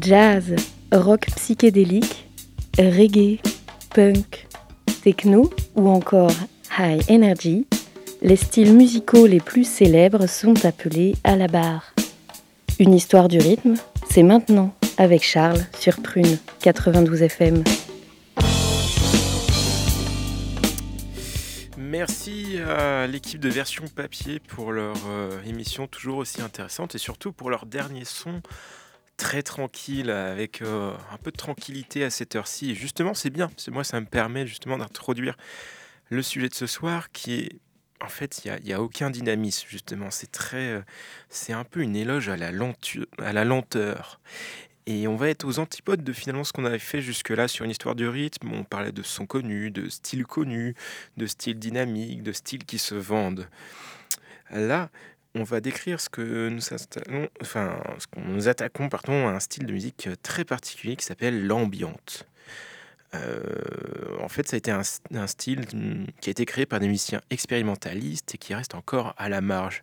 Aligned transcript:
Jazz, 0.00 0.54
rock 0.92 1.26
psychédélique, 1.34 2.28
reggae, 2.78 3.40
punk, 3.94 4.46
techno 5.02 5.50
ou 5.74 5.88
encore 5.88 6.34
high 6.78 7.02
energy, 7.10 7.66
les 8.22 8.36
styles 8.36 8.74
musicaux 8.74 9.26
les 9.26 9.40
plus 9.40 9.64
célèbres 9.64 10.26
sont 10.26 10.64
appelés 10.64 11.16
à 11.24 11.36
la 11.36 11.48
barre. 11.48 11.94
Une 12.78 12.94
histoire 12.94 13.28
du 13.28 13.38
rythme, 13.38 13.74
c'est 14.08 14.22
maintenant 14.22 14.72
avec 14.98 15.24
Charles 15.24 15.64
sur 15.78 15.96
Prune 16.00 16.38
92 16.60 17.22
FM. 17.22 17.64
Merci 21.76 22.58
à 22.58 23.06
l'équipe 23.06 23.40
de 23.40 23.48
version 23.48 23.84
papier 23.94 24.40
pour 24.40 24.72
leur 24.72 24.96
euh, 25.08 25.30
émission 25.46 25.86
toujours 25.86 26.18
aussi 26.18 26.42
intéressante 26.42 26.94
et 26.94 26.98
surtout 26.98 27.32
pour 27.32 27.48
leur 27.48 27.64
dernier 27.64 28.04
son 28.04 28.42
très 29.18 29.42
tranquille 29.42 30.08
avec 30.08 30.62
euh, 30.62 30.94
un 31.12 31.18
peu 31.18 31.30
de 31.30 31.36
tranquillité 31.36 32.04
à 32.04 32.08
cette 32.08 32.34
heure-ci. 32.36 32.70
Et 32.70 32.74
justement, 32.74 33.12
c'est 33.12 33.28
bien, 33.28 33.48
que 33.48 33.70
moi 33.70 33.84
ça 33.84 34.00
me 34.00 34.06
permet 34.06 34.46
justement 34.46 34.78
d'introduire 34.78 35.36
le 36.08 36.22
sujet 36.22 36.48
de 36.48 36.54
ce 36.54 36.66
soir 36.66 37.12
qui 37.12 37.34
est 37.34 37.60
en 38.00 38.08
fait, 38.08 38.44
il 38.44 38.64
n'y 38.64 38.72
a, 38.72 38.80
aucun 38.80 39.10
dynamisme, 39.10 39.66
justement. 39.68 40.12
C'est 40.12 40.30
très, 40.30 40.68
euh, 40.68 40.82
c'est 41.30 41.52
un 41.52 41.64
peu 41.64 41.80
une 41.80 41.96
éloge 41.96 42.28
à 42.28 42.36
la, 42.36 42.52
à 43.18 43.32
la 43.32 43.44
lenteur. 43.44 44.20
Et 44.86 45.08
on 45.08 45.16
va 45.16 45.28
être 45.28 45.44
aux 45.44 45.58
antipodes 45.58 46.04
de 46.04 46.12
finalement 46.12 46.44
ce 46.44 46.52
qu'on 46.52 46.64
avait 46.64 46.78
fait 46.78 47.02
jusque-là 47.02 47.48
sur 47.48 47.64
une 47.64 47.72
histoire 47.72 47.96
du 47.96 48.08
rythme. 48.08 48.52
On 48.52 48.62
parlait 48.62 48.92
de 48.92 49.02
sons 49.02 49.26
connus, 49.26 49.72
de 49.72 49.88
styles 49.88 50.26
connus, 50.26 50.76
de 51.16 51.26
styles 51.26 51.58
dynamiques, 51.58 52.22
de 52.22 52.32
styles 52.32 52.64
qui 52.64 52.78
se 52.78 52.94
vendent. 52.94 53.48
Là, 54.50 54.90
on 55.34 55.42
va 55.44 55.60
décrire 55.60 56.00
ce 56.00 56.08
que 56.08 56.48
nous 56.48 56.62
enfin, 57.40 57.80
ce 57.98 58.06
qu'on 58.06 58.22
nous 58.22 58.48
attaquons, 58.48 58.88
pardon, 58.88 59.28
à 59.28 59.32
un 59.32 59.40
style 59.40 59.66
de 59.66 59.72
musique 59.72 60.08
très 60.22 60.44
particulier 60.44 60.96
qui 60.96 61.04
s'appelle 61.04 61.46
l'ambiante. 61.46 62.26
Euh, 63.14 64.18
en 64.20 64.28
fait, 64.28 64.46
ça 64.46 64.56
a 64.56 64.58
été 64.58 64.70
un, 64.70 64.82
un, 65.14 65.26
style 65.26 65.64
qui 66.20 66.28
a 66.28 66.30
été 66.30 66.44
créé 66.44 66.66
par 66.66 66.78
des 66.78 66.88
musiciens 66.88 67.22
expérimentalistes 67.30 68.34
et 68.34 68.38
qui 68.38 68.54
reste 68.54 68.74
encore 68.74 69.14
à 69.16 69.30
la 69.30 69.40
marge. 69.40 69.82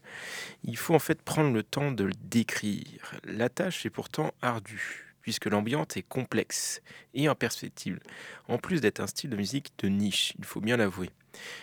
Il 0.63 0.77
faut 0.77 0.93
en 0.93 0.99
fait 0.99 1.21
prendre 1.21 1.51
le 1.51 1.63
temps 1.63 1.91
de 1.91 2.03
le 2.03 2.13
décrire. 2.25 3.15
La 3.23 3.49
tâche 3.49 3.85
est 3.85 3.89
pourtant 3.89 4.31
ardue, 4.43 5.15
puisque 5.21 5.45
l'ambiance 5.45 5.97
est 5.97 6.07
complexe 6.07 6.81
et 7.15 7.27
imperceptible, 7.27 7.99
en 8.47 8.59
plus 8.59 8.79
d'être 8.79 8.99
un 8.99 9.07
style 9.07 9.31
de 9.31 9.37
musique 9.37 9.71
de 9.79 9.87
niche, 9.87 10.33
il 10.37 10.45
faut 10.45 10.61
bien 10.61 10.77
l'avouer. 10.77 11.09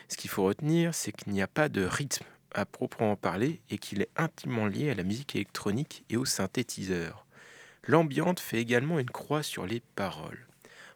Ce 0.09 0.17
qu'il 0.17 0.31
faut 0.31 0.43
retenir, 0.43 0.95
c'est 0.95 1.13
qu'il 1.13 1.33
n'y 1.33 1.43
a 1.43 1.47
pas 1.47 1.69
de 1.69 1.85
rythme 1.85 2.25
à 2.55 2.67
proprement 2.67 3.17
parler 3.17 3.61
et 3.71 3.79
qu'il 3.79 4.03
est 4.03 4.11
intimement 4.17 4.67
lié 4.67 4.91
à 4.91 4.95
la 4.95 5.03
musique 5.03 5.35
électronique 5.35 6.05
et 6.11 6.17
aux 6.17 6.25
synthétiseurs. 6.25 7.27
L'ambiance 7.87 8.41
fait 8.41 8.61
également 8.61 8.99
une 8.99 9.11
croix 9.11 9.43
sur 9.43 9.67
les 9.67 9.81
paroles. 9.97 10.47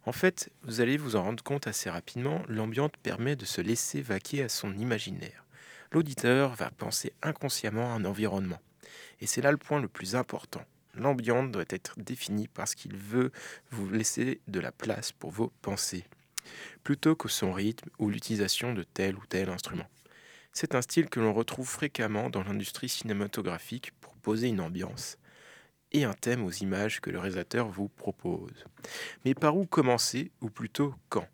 En 0.05 0.13
fait, 0.13 0.51
vous 0.63 0.81
allez 0.81 0.97
vous 0.97 1.17
en 1.17 1.25
rendre 1.25 1.43
compte 1.43 1.67
assez 1.67 1.91
rapidement, 1.91 2.43
l'ambiance 2.49 2.93
permet 3.03 3.35
de 3.35 3.45
se 3.45 3.61
laisser 3.61 4.03
vaquer 4.03 4.43
à 4.45 4.49
son 4.49 4.73
imaginaire. 4.79 5.45
L'auditeur 5.91 6.55
va 6.55 6.71
penser 6.71 7.13
inconsciemment 7.23 7.93
à 7.93 7.97
un 7.97 8.05
environnement. 8.05 8.61
Et 9.21 9.27
c'est 9.27 9.43
là 9.43 9.51
le 9.51 9.57
point 9.57 9.81
le 9.81 9.89
plus 9.89 10.15
important. 10.15 10.65
L'ambiance 10.95 11.51
doit 11.51 11.65
être 11.69 11.95
définie 11.99 12.49
parce 12.49 12.75
qu'il 12.75 12.97
veut 12.97 13.33
vous 13.71 13.91
laisser 13.91 14.41
de 14.47 14.61
la 14.61 14.73
place 14.73 15.13
pour 15.13 15.31
vos 15.31 15.53
pensées, 15.61 16.05
plutôt 16.85 17.17
que 17.17 17.29
son 17.29 17.53
rythme 17.53 17.91
ou 17.99 18.09
l'utilisation 18.09 18.75
de 18.75 18.85
tel 18.85 19.17
ou 19.17 19.27
tel 19.27 19.49
instrument. 19.49 19.89
C'est 20.59 20.75
un 20.75 20.81
style 20.81 21.11
que 21.11 21.21
l'on 21.21 21.35
retrouve 21.35 21.69
fréquemment 21.69 22.31
dans 22.31 22.43
l'industrie 22.43 22.89
cinématographique 22.89 23.93
pour 24.01 24.15
poser 24.15 24.49
une 24.49 24.63
ambiance, 24.63 25.19
et 25.93 26.05
un 26.05 26.15
thème 26.15 26.43
aux 26.47 26.51
images 26.51 27.03
que 27.03 27.11
le 27.11 27.19
réalisateur 27.19 27.69
vous 27.69 27.89
propose. 27.89 28.65
Mais 29.27 29.35
par 29.35 29.59
où 29.59 29.67
commencer, 29.67 30.31
ou 30.41 30.49
plutôt 30.49 30.95
quand? 31.11 31.29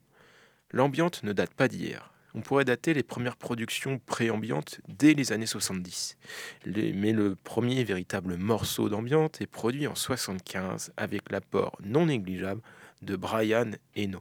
L'ambiante 0.72 1.22
ne 1.22 1.32
date 1.32 1.54
pas 1.54 1.68
d'hier. 1.68 2.12
On 2.34 2.40
pourrait 2.40 2.64
dater 2.64 2.94
les 2.94 3.04
premières 3.04 3.36
productions 3.36 4.00
préambiantes 4.00 4.80
dès 4.88 5.14
les 5.14 5.30
années 5.30 5.46
70. 5.46 6.18
mais 6.66 7.12
le 7.12 7.36
premier 7.36 7.84
véritable 7.84 8.36
morceau 8.36 8.88
d'ambiante 8.88 9.40
est 9.40 9.46
produit 9.46 9.86
en 9.86 9.94
75 9.94 10.92
avec 10.96 11.30
l'apport 11.30 11.78
non 11.84 12.06
négligeable 12.06 12.60
de 13.02 13.14
Brian 13.14 13.70
Eno. 13.96 14.20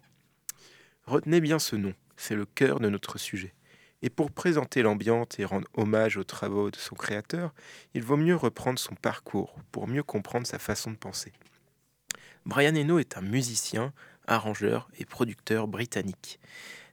Retenez 1.07 1.41
bien 1.41 1.57
ce 1.57 1.75
nom, 1.75 1.95
c'est 2.17 2.35
le 2.35 2.45
cœur 2.45 2.79
de 2.79 2.89
notre 2.89 3.17
sujet. 3.17 3.55
Et 4.01 4.09
pour 4.09 4.31
présenter 4.31 4.81
l'ambiance 4.81 5.37
et 5.37 5.45
rendre 5.45 5.67
hommage 5.75 6.17
aux 6.17 6.23
travaux 6.23 6.71
de 6.71 6.77
son 6.77 6.95
créateur, 6.95 7.53
il 7.93 8.03
vaut 8.03 8.17
mieux 8.17 8.35
reprendre 8.35 8.79
son 8.79 8.95
parcours 8.95 9.55
pour 9.71 9.87
mieux 9.87 10.03
comprendre 10.03 10.47
sa 10.47 10.59
façon 10.59 10.91
de 10.91 10.97
penser. 10.97 11.31
Brian 12.45 12.75
Eno 12.75 12.97
est 12.97 13.17
un 13.17 13.21
musicien, 13.21 13.93
arrangeur 14.25 14.89
et 14.97 15.05
producteur 15.05 15.67
britannique. 15.67 16.39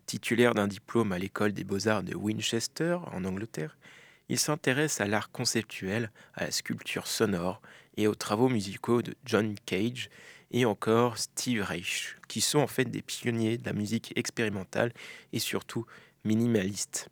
Titulaire 0.05 0.55
d'un 0.55 0.69
diplôme 0.69 1.13
à 1.13 1.19
l'école 1.19 1.53
des 1.53 1.65
beaux-arts 1.65 2.03
de 2.03 2.15
Winchester, 2.15 2.99
en 3.13 3.25
Angleterre, 3.25 3.79
il 4.29 4.39
s'intéresse 4.39 5.01
à 5.01 5.07
l'art 5.07 5.31
conceptuel, 5.31 6.11
à 6.35 6.45
la 6.45 6.51
sculpture 6.51 7.07
sonore 7.07 7.63
et 7.97 8.07
aux 8.07 8.15
travaux 8.15 8.51
musicaux 8.51 9.01
de 9.01 9.15
John 9.25 9.55
Cage 9.65 10.11
et 10.51 10.65
encore 10.65 11.19
Steve 11.19 11.63
Reich, 11.63 12.17
qui 12.29 12.41
sont 12.41 12.59
en 12.59 12.67
fait 12.67 12.85
des 12.85 13.03
pionniers 13.03 13.59
de 13.59 13.65
la 13.65 13.73
musique 13.73 14.13
expérimentale 14.17 14.93
et 15.33 15.39
surtout 15.39 15.87
minimaliste. 16.29 17.09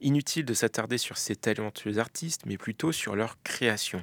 Inutile 0.00 0.44
de 0.44 0.54
s'attarder 0.54 0.98
sur 0.98 1.16
ces 1.16 1.36
talentueux 1.36 1.98
artistes, 1.98 2.42
mais 2.46 2.58
plutôt 2.58 2.90
sur 2.90 3.14
leur 3.14 3.40
création. 3.44 4.02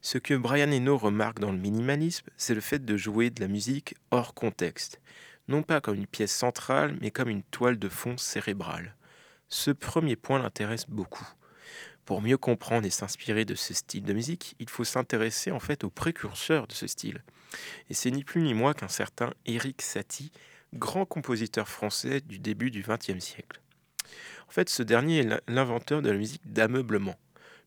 Ce 0.00 0.16
que 0.16 0.32
Brian 0.32 0.72
Eno 0.72 0.96
remarque 0.96 1.40
dans 1.40 1.52
le 1.52 1.58
minimalisme, 1.58 2.26
c'est 2.38 2.54
le 2.54 2.62
fait 2.62 2.84
de 2.84 2.96
jouer 2.96 3.28
de 3.28 3.42
la 3.42 3.48
musique 3.48 3.94
hors 4.10 4.32
contexte, 4.32 5.00
non 5.48 5.62
pas 5.62 5.82
comme 5.82 5.96
une 5.96 6.06
pièce 6.06 6.34
centrale, 6.34 6.96
mais 7.02 7.10
comme 7.10 7.28
une 7.28 7.42
toile 7.42 7.78
de 7.78 7.90
fond 7.90 8.16
cérébrale. 8.16 8.94
Ce 9.50 9.70
premier 9.70 10.16
point 10.16 10.42
l'intéresse 10.42 10.86
beaucoup. 10.88 11.28
Pour 12.06 12.22
mieux 12.22 12.38
comprendre 12.38 12.86
et 12.86 12.90
s'inspirer 12.90 13.44
de 13.44 13.54
ce 13.54 13.74
style 13.74 14.04
de 14.04 14.14
musique, 14.14 14.56
il 14.58 14.70
faut 14.70 14.84
s'intéresser 14.84 15.50
en 15.50 15.60
fait 15.60 15.84
aux 15.84 15.90
précurseurs 15.90 16.66
de 16.66 16.72
ce 16.72 16.86
style. 16.86 17.22
Et 17.90 17.94
c'est 17.94 18.10
ni 18.10 18.24
plus 18.24 18.42
ni 18.42 18.54
moins 18.54 18.72
qu'un 18.72 18.88
certain 18.88 19.34
Eric 19.44 19.82
Satie, 19.82 20.32
grand 20.72 21.04
compositeur 21.04 21.68
français 21.68 22.22
du 22.22 22.38
début 22.38 22.70
du 22.70 22.82
XXe 22.82 23.22
siècle. 23.22 23.60
En 24.48 24.52
fait, 24.52 24.68
ce 24.68 24.82
dernier 24.82 25.18
est 25.18 25.42
l'inventeur 25.48 26.02
de 26.02 26.10
la 26.10 26.16
musique 26.16 26.52
d'ameublement. 26.52 27.16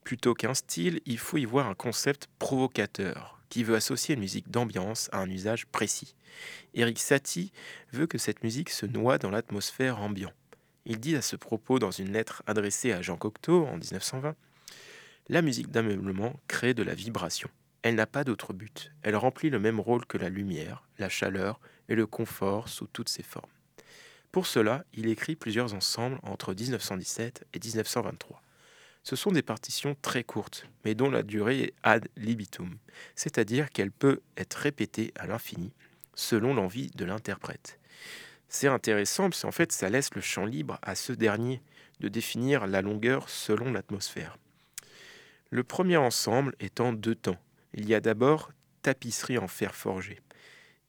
Plutôt 0.03 0.33
qu'un 0.33 0.53
style, 0.53 1.01
il 1.05 1.19
faut 1.19 1.37
y 1.37 1.45
voir 1.45 1.67
un 1.67 1.75
concept 1.75 2.27
provocateur 2.39 3.39
qui 3.49 3.63
veut 3.63 3.75
associer 3.75 4.15
une 4.15 4.21
musique 4.21 4.49
d'ambiance 4.49 5.09
à 5.11 5.19
un 5.19 5.29
usage 5.29 5.65
précis. 5.67 6.15
Eric 6.73 6.99
Satie 6.99 7.51
veut 7.91 8.07
que 8.07 8.17
cette 8.17 8.43
musique 8.43 8.69
se 8.69 8.85
noie 8.85 9.17
dans 9.17 9.31
l'atmosphère 9.31 9.99
ambiante. 9.99 10.33
Il 10.85 10.99
dit 10.99 11.15
à 11.15 11.21
ce 11.21 11.35
propos 11.35 11.79
dans 11.79 11.91
une 11.91 12.11
lettre 12.11 12.43
adressée 12.47 12.93
à 12.93 13.01
Jean 13.01 13.17
Cocteau 13.17 13.65
en 13.65 13.77
1920 13.77 14.35
La 15.27 15.41
musique 15.41 15.69
d'ameublement 15.69 16.39
crée 16.47 16.73
de 16.73 16.83
la 16.83 16.93
vibration. 16.93 17.49
Elle 17.81 17.95
n'a 17.95 18.07
pas 18.07 18.23
d'autre 18.23 18.53
but. 18.53 18.91
Elle 19.03 19.15
remplit 19.15 19.49
le 19.49 19.59
même 19.59 19.79
rôle 19.79 20.05
que 20.05 20.17
la 20.17 20.29
lumière, 20.29 20.83
la 20.97 21.09
chaleur 21.09 21.59
et 21.87 21.95
le 21.95 22.05
confort 22.05 22.69
sous 22.69 22.87
toutes 22.87 23.09
ses 23.09 23.23
formes. 23.23 23.49
Pour 24.31 24.45
cela, 24.45 24.83
il 24.93 25.07
écrit 25.07 25.35
plusieurs 25.35 25.73
ensembles 25.73 26.19
entre 26.23 26.53
1917 26.53 27.45
et 27.53 27.59
1923. 27.59 28.41
Ce 29.03 29.15
sont 29.15 29.31
des 29.31 29.41
partitions 29.41 29.95
très 30.01 30.23
courtes, 30.23 30.67
mais 30.85 30.93
dont 30.93 31.09
la 31.09 31.23
durée 31.23 31.61
est 31.61 31.73
ad 31.83 32.07
libitum, 32.15 32.77
c'est-à-dire 33.15 33.71
qu'elle 33.71 33.91
peut 33.91 34.21
être 34.37 34.53
répétée 34.55 35.13
à 35.15 35.25
l'infini, 35.25 35.71
selon 36.13 36.53
l'envie 36.53 36.91
de 36.91 37.05
l'interprète. 37.05 37.79
C'est 38.49 38.67
intéressant 38.67 39.29
parce 39.29 39.41
qu'en 39.41 39.51
fait, 39.51 39.71
ça 39.71 39.89
laisse 39.89 40.13
le 40.13 40.21
champ 40.21 40.45
libre 40.45 40.77
à 40.81 40.95
ce 40.95 41.13
dernier 41.13 41.61
de 41.99 42.07
définir 42.07 42.67
la 42.67 42.81
longueur 42.81 43.29
selon 43.29 43.71
l'atmosphère. 43.71 44.37
Le 45.49 45.63
premier 45.63 45.97
ensemble 45.97 46.55
est 46.59 46.79
en 46.79 46.93
deux 46.93 47.15
temps. 47.15 47.39
Il 47.73 47.87
y 47.87 47.95
a 47.95 48.01
d'abord 48.01 48.51
tapisserie 48.83 49.37
en 49.37 49.47
fer 49.47 49.73
forgé. 49.73 50.19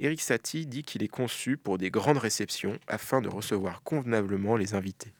Eric 0.03 0.23
Satie 0.23 0.67
dit 0.67 0.83
qu'il 0.83 1.03
est 1.03 1.09
conçu 1.09 1.59
pour 1.59 1.77
des 1.77 1.91
grandes 1.91 2.17
réceptions 2.17 2.79
afin 2.89 3.21
de 3.21 3.29
recevoir 3.29 3.83
convenablement 3.83 4.57
les 4.57 4.73
invités. 4.75 5.13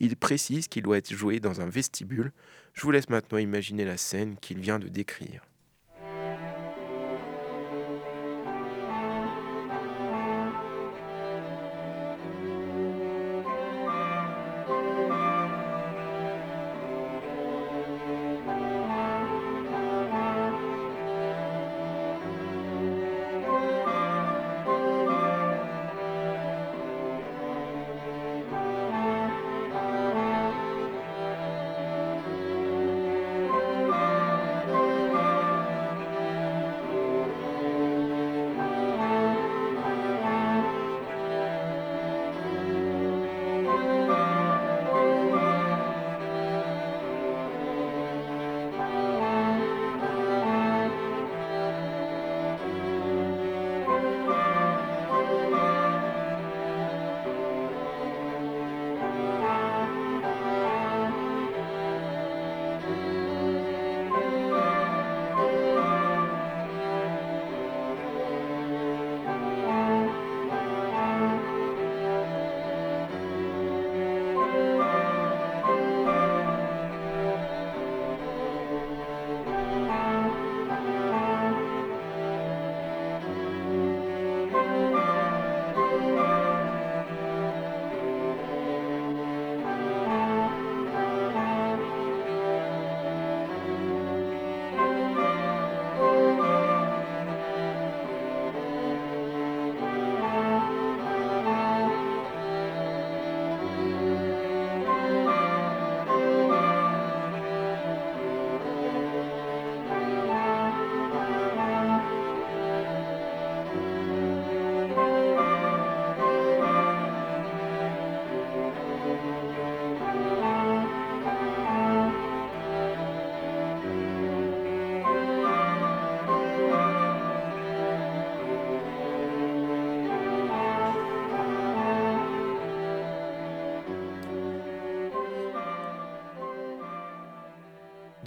Il 0.00 0.16
précise 0.16 0.68
qu'il 0.68 0.82
doit 0.82 0.96
être 0.96 1.12
joué 1.12 1.38
dans 1.38 1.60
un 1.60 1.68
vestibule. 1.68 2.32
Je 2.72 2.80
vous 2.80 2.90
laisse 2.90 3.10
maintenant 3.10 3.36
imaginer 3.36 3.84
la 3.84 3.98
scène 3.98 4.36
qu'il 4.38 4.58
vient 4.58 4.78
de 4.78 4.88
décrire. 4.88 5.42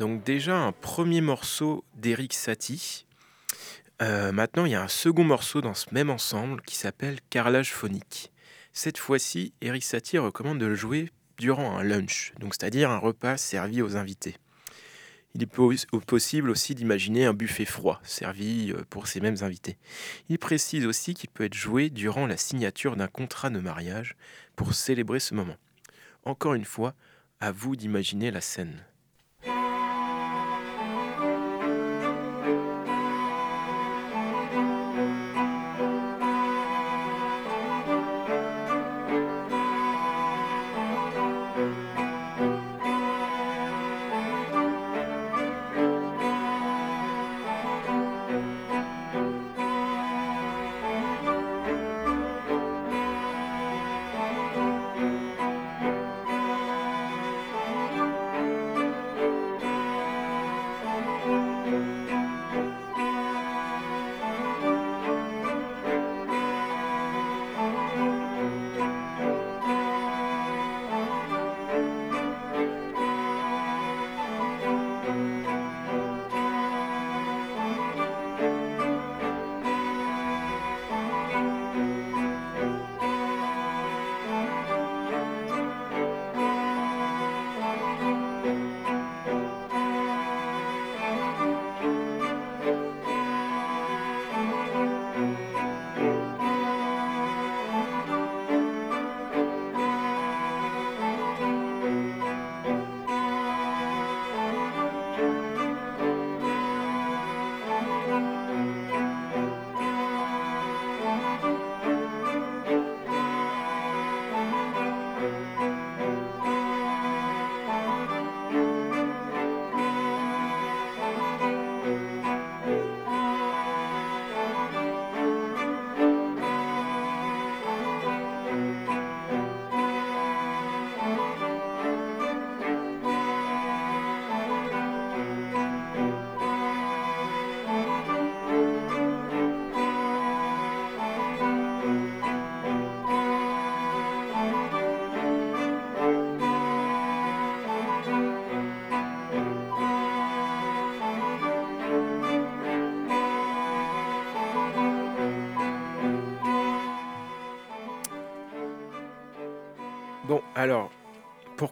Donc 0.06 0.24
déjà 0.24 0.56
un 0.56 0.72
premier 0.72 1.20
morceau 1.20 1.84
d'Eric 1.96 2.36
Satie. 2.36 3.08
Euh, 4.04 4.32
maintenant, 4.32 4.66
il 4.66 4.72
y 4.72 4.76
a 4.76 4.84
un 4.84 4.88
second 4.88 5.24
morceau 5.24 5.62
dans 5.62 5.74
ce 5.74 5.88
même 5.92 6.12
ensemble 6.12 6.62
qui 6.62 6.76
s'appelle 6.76 7.18
Carrelage 7.32 7.74
phonique. 7.74 8.32
Cette 8.72 9.00
fois-ci, 9.00 9.56
Eric 9.62 9.84
Satie 9.84 10.20
recommande 10.20 10.60
de 10.60 10.68
le 10.68 10.76
jouer 10.76 11.10
durant 11.40 11.76
un 11.76 11.84
lunch, 11.84 12.34
donc 12.40 12.54
c'est-à-dire 12.54 12.92
un 12.92 13.00
repas 13.00 13.38
servi 13.38 13.82
aux 13.82 13.98
invités. 13.98 14.36
Il 15.34 15.42
est 15.42 16.00
possible 16.06 16.52
aussi 16.52 16.76
d'imaginer 16.76 17.26
un 17.26 17.34
buffet 17.34 17.66
froid 17.66 18.00
servi 18.04 18.74
euh, 18.74 18.84
pour 18.88 19.08
ces 19.08 19.22
mêmes 19.22 19.38
invités. 19.42 19.80
Il 20.30 20.38
précise 20.38 20.86
aussi 20.86 21.16
qu'il 21.16 21.32
peut 21.32 21.46
être 21.46 21.56
joué 21.56 21.90
durant 21.90 22.28
la 22.28 22.38
signature 22.38 22.96
d'un 22.96 23.08
contrat 23.08 23.50
de 23.50 23.60
mariage 23.60 24.16
pour 24.56 24.76
célébrer 24.76 25.20
ce 25.20 25.34
moment. 25.34 25.58
Encore 26.26 26.54
une 26.54 26.64
fois, 26.64 26.94
à 27.40 27.52
vous 27.52 27.76
d'imaginer 27.76 28.30
la 28.30 28.42
scène. 28.42 28.86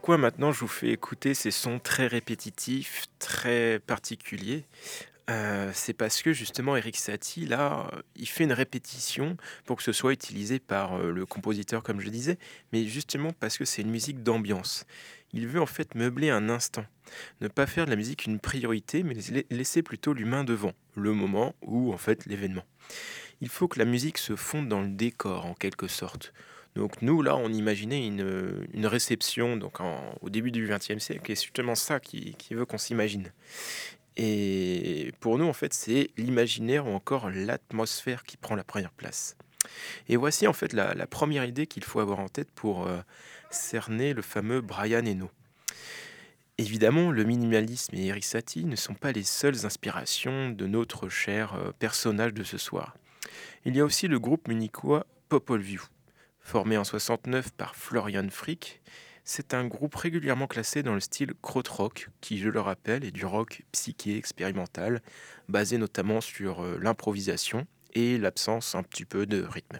Pourquoi 0.04 0.18
maintenant 0.18 0.52
je 0.52 0.60
vous 0.60 0.68
fais 0.68 0.90
écouter 0.90 1.34
ces 1.34 1.50
sons 1.50 1.80
très 1.80 2.08
répétitifs, 2.08 3.06
très 3.20 3.80
particuliers 3.80 4.66
euh, 5.30 5.72
c'est 5.74 5.94
parce 5.94 6.22
que 6.22 6.34
justement 6.34 6.76
Eric 6.76 6.98
Satie, 6.98 7.46
là, 7.46 7.90
il 8.18 8.28
fait 8.28 8.44
une 8.44 8.52
répétition 8.52 9.38
pour 9.64 9.78
que 9.78 9.84
ce 9.84 9.94
soit 9.94 10.12
utilisé 10.12 10.60
par 10.60 10.96
euh, 11.00 11.12
le 11.14 11.26
compositeur, 11.26 11.82
comme 11.84 12.02
je 12.02 12.10
disais, 12.10 12.38
mais 12.74 12.84
justement 12.84 13.32
parce 13.40 13.58
que 13.58 13.64
c'est 13.64 13.82
une 13.82 13.92
musique 13.92 14.22
d'ambiance. 14.22 14.86
Il 15.32 15.48
veut 15.48 15.62
en 15.62 15.66
fait 15.66 15.96
meubler 15.96 16.30
un 16.30 16.50
instant, 16.50 16.84
ne 17.40 17.48
pas 17.48 17.66
faire 17.66 17.86
de 17.86 17.92
la 17.92 17.96
musique 17.96 18.26
une 18.26 18.42
priorité, 18.42 19.04
mais 19.04 19.16
laisser 19.50 19.84
plutôt 19.84 20.12
l'humain 20.12 20.44
devant, 20.44 20.74
le 20.98 21.14
moment 21.14 21.56
ou 21.62 21.94
en 21.94 21.98
fait 21.98 22.26
l'événement. 22.26 22.66
Il 23.40 23.48
faut 23.48 23.70
que 23.70 23.80
la 23.80 23.86
musique 23.86 24.18
se 24.18 24.36
fonde 24.36 24.68
dans 24.68 24.82
le 24.82 24.90
décor 24.90 25.46
en 25.46 25.54
quelque 25.54 25.88
sorte. 25.88 26.34
Donc 26.76 27.02
nous, 27.02 27.22
là, 27.22 27.36
on 27.36 27.50
imaginait 27.50 28.08
une, 28.08 28.86
réception 28.86 29.58
donc 29.58 29.78
au 30.22 30.30
début 30.30 30.52
du 30.52 30.68
XXe 30.68 30.98
siècle, 30.98 31.32
et 31.32 31.36
c'est 31.36 31.44
justement 31.44 31.76
ça 31.76 32.00
qui, 32.00 32.36
veut 32.52 32.66
qu'on 32.66 32.78
s'imagine. 32.78 33.32
Et 34.18 35.12
pour 35.20 35.38
nous, 35.38 35.46
en 35.46 35.54
fait, 35.54 35.74
c'est 35.74 36.10
l'imaginaire 36.18 36.88
ou 36.88 36.92
encore 36.92 37.30
l'atmosphère 37.30 38.24
qui 38.24 38.38
prend 38.38 38.56
la 38.56 38.64
première 38.64 38.92
place. 38.92 39.36
Et 40.10 40.18
voici 40.18 40.46
en 40.46 40.54
fait 40.54 40.74
la, 40.74 41.08
première 41.08 41.46
idée 41.46 41.68
qu'il 41.68 41.84
faut 41.84 42.00
avoir 42.00 42.20
en 42.20 42.28
tête 42.28 42.52
pour 42.52 42.86
euh, 42.86 43.00
cerner 43.50 44.14
le 44.14 44.22
fameux 44.22 44.62
Brian 44.62 45.06
Eno. 45.06 45.32
Évidemment, 46.60 47.12
le 47.12 47.24
minimalisme 47.24 47.96
et 47.96 48.08
Eric 48.08 48.26
ne 48.58 48.76
sont 48.76 48.94
pas 48.94 49.12
les 49.12 49.24
seules 49.24 49.66
inspirations 49.66 50.52
de 50.52 50.68
notre 50.68 51.10
cher 51.10 51.56
euh, 51.56 51.72
personnage 51.80 52.34
de 52.34 52.44
ce 52.44 52.58
soir. 52.58 52.96
Il 53.66 53.76
y 53.76 53.80
a 53.80 53.86
aussi 53.86 54.08
le 54.08 54.20
groupe 54.20 54.48
munichois 54.48 55.08
Popol 55.30 55.62
View. 55.62 55.82
Formé 56.44 56.78
en 56.78 56.84
69 56.84 57.52
par 57.52 57.76
Florian 57.76 58.28
Frick, 58.30 58.82
c'est 59.24 59.54
un 59.54 59.66
groupe 59.66 59.96
régulièrement 59.96 60.46
classé 60.46 60.84
dans 60.84 60.94
le 60.94 61.00
style 61.00 61.34
krautrock, 61.42 62.10
qui, 62.20 62.38
je 62.38 62.50
le 62.50 62.60
rappelle, 62.60 63.06
est 63.06 63.12
du 63.12 63.26
rock 63.26 63.64
psyché 63.72 64.18
expérimental, 64.18 65.02
basé 65.48 65.78
notamment 65.78 66.20
sur 66.20 66.62
euh, 66.62 66.78
l'improvisation 66.82 67.66
et 67.94 68.18
l'absence 68.18 68.76
un 68.76 68.84
petit 68.84 69.06
peu 69.06 69.26
de 69.26 69.42
rythme. 69.42 69.80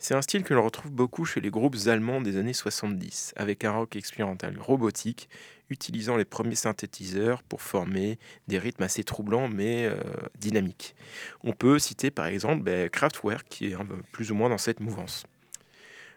C'est 0.00 0.14
un 0.14 0.22
style 0.22 0.42
que 0.42 0.54
l'on 0.54 0.64
retrouve 0.64 0.90
beaucoup 0.90 1.24
chez 1.24 1.40
les 1.40 1.50
groupes 1.50 1.76
allemands 1.86 2.20
des 2.20 2.36
années 2.36 2.52
70, 2.52 3.34
avec 3.36 3.64
un 3.64 3.70
rock 3.70 3.94
expérimental 3.94 4.58
robotique, 4.58 5.28
utilisant 5.70 6.16
les 6.16 6.24
premiers 6.24 6.56
synthétiseurs 6.56 7.44
pour 7.44 7.62
former 7.62 8.18
des 8.48 8.58
rythmes 8.58 8.82
assez 8.82 9.04
troublants 9.04 9.48
mais 9.48 9.86
euh, 9.86 9.94
dynamiques. 10.36 10.96
On 11.44 11.52
peut 11.52 11.78
citer 11.78 12.10
par 12.10 12.26
exemple 12.26 12.62
ben, 12.62 12.90
Kraftwerk, 12.90 13.46
qui 13.48 13.66
est 13.66 13.76
plus 14.10 14.32
ou 14.32 14.34
moins 14.34 14.48
dans 14.48 14.58
cette 14.58 14.80
mouvance. 14.80 15.24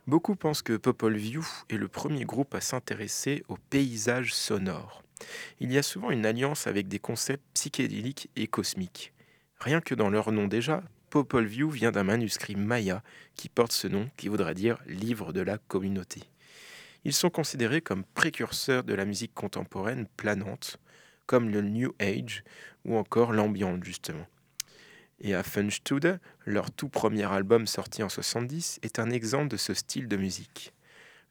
Beaucoup 0.05 0.36
pensent 0.36 0.62
que 0.62 0.75
Popol 0.75 1.15
View 1.15 1.48
est 1.69 1.77
le 1.77 1.88
premier 1.88 2.25
groupe 2.25 2.53
à 2.55 2.60
s'intéresser 2.60 3.41
au 3.48 3.55
paysage 3.69 4.33
sonore. 4.33 5.01
Il 5.62 5.72
y 5.72 5.77
a 5.77 5.83
souvent 5.83 6.12
une 6.12 6.25
alliance 6.25 6.67
avec 6.67 6.89
des 6.89 7.00
concepts 7.00 7.45
psychédéliques 7.53 8.29
et 8.36 8.48
cosmiques. 8.48 9.13
Rien 9.62 9.79
que 9.79 9.95
dans 9.95 10.10
leur 10.10 10.33
nom 10.33 10.50
déjà, 10.50 10.83
Popol 11.10 11.45
View 11.45 11.69
vient 11.69 11.93
d'un 11.93 12.03
manuscrit 12.03 12.57
maya 12.57 13.01
qui 13.36 13.48
porte 13.48 13.72
ce 13.72 13.88
nom, 13.88 14.10
qui 14.17 14.27
voudrait 14.27 14.55
dire 14.55 14.77
livre 14.88 15.31
de 15.31 15.39
la 15.39 15.57
communauté. 15.57 16.22
Ils 17.05 17.13
sont 17.13 17.29
considérés 17.29 17.79
comme 17.79 18.03
précurseurs 18.03 18.83
de 18.83 18.93
la 18.93 19.05
musique 19.05 19.33
contemporaine 19.33 20.07
planante, 20.17 20.79
comme 21.27 21.50
le 21.50 21.62
New 21.62 21.93
Age 22.01 22.43
ou 22.83 22.98
encore 22.98 23.31
l'ambiance 23.31 23.79
justement 23.83 24.27
et 25.20 25.36
à 25.36 25.43
Funstude, 25.43 26.20
leur 26.46 26.72
tout 26.72 26.89
premier 26.89 27.32
album 27.32 27.67
sorti 27.67 28.03
en 28.03 28.10
70, 28.10 28.79
est 28.84 29.00
un 29.00 29.10
exemple 29.10 29.50
de 29.50 29.58
ce 29.58 29.74
style 29.74 30.08
de 30.08 30.17
musique. 30.17 30.74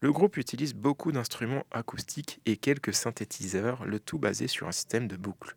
Le 0.00 0.12
groupe 0.12 0.36
utilise 0.36 0.74
beaucoup 0.74 1.12
d'instruments 1.12 1.64
acoustiques 1.70 2.40
et 2.44 2.56
quelques 2.56 2.94
synthétiseurs, 2.94 3.84
le 3.84 4.00
tout 4.00 4.18
basé 4.18 4.48
sur 4.48 4.66
un 4.66 4.72
système 4.72 5.06
de 5.06 5.16
boucles. 5.16 5.56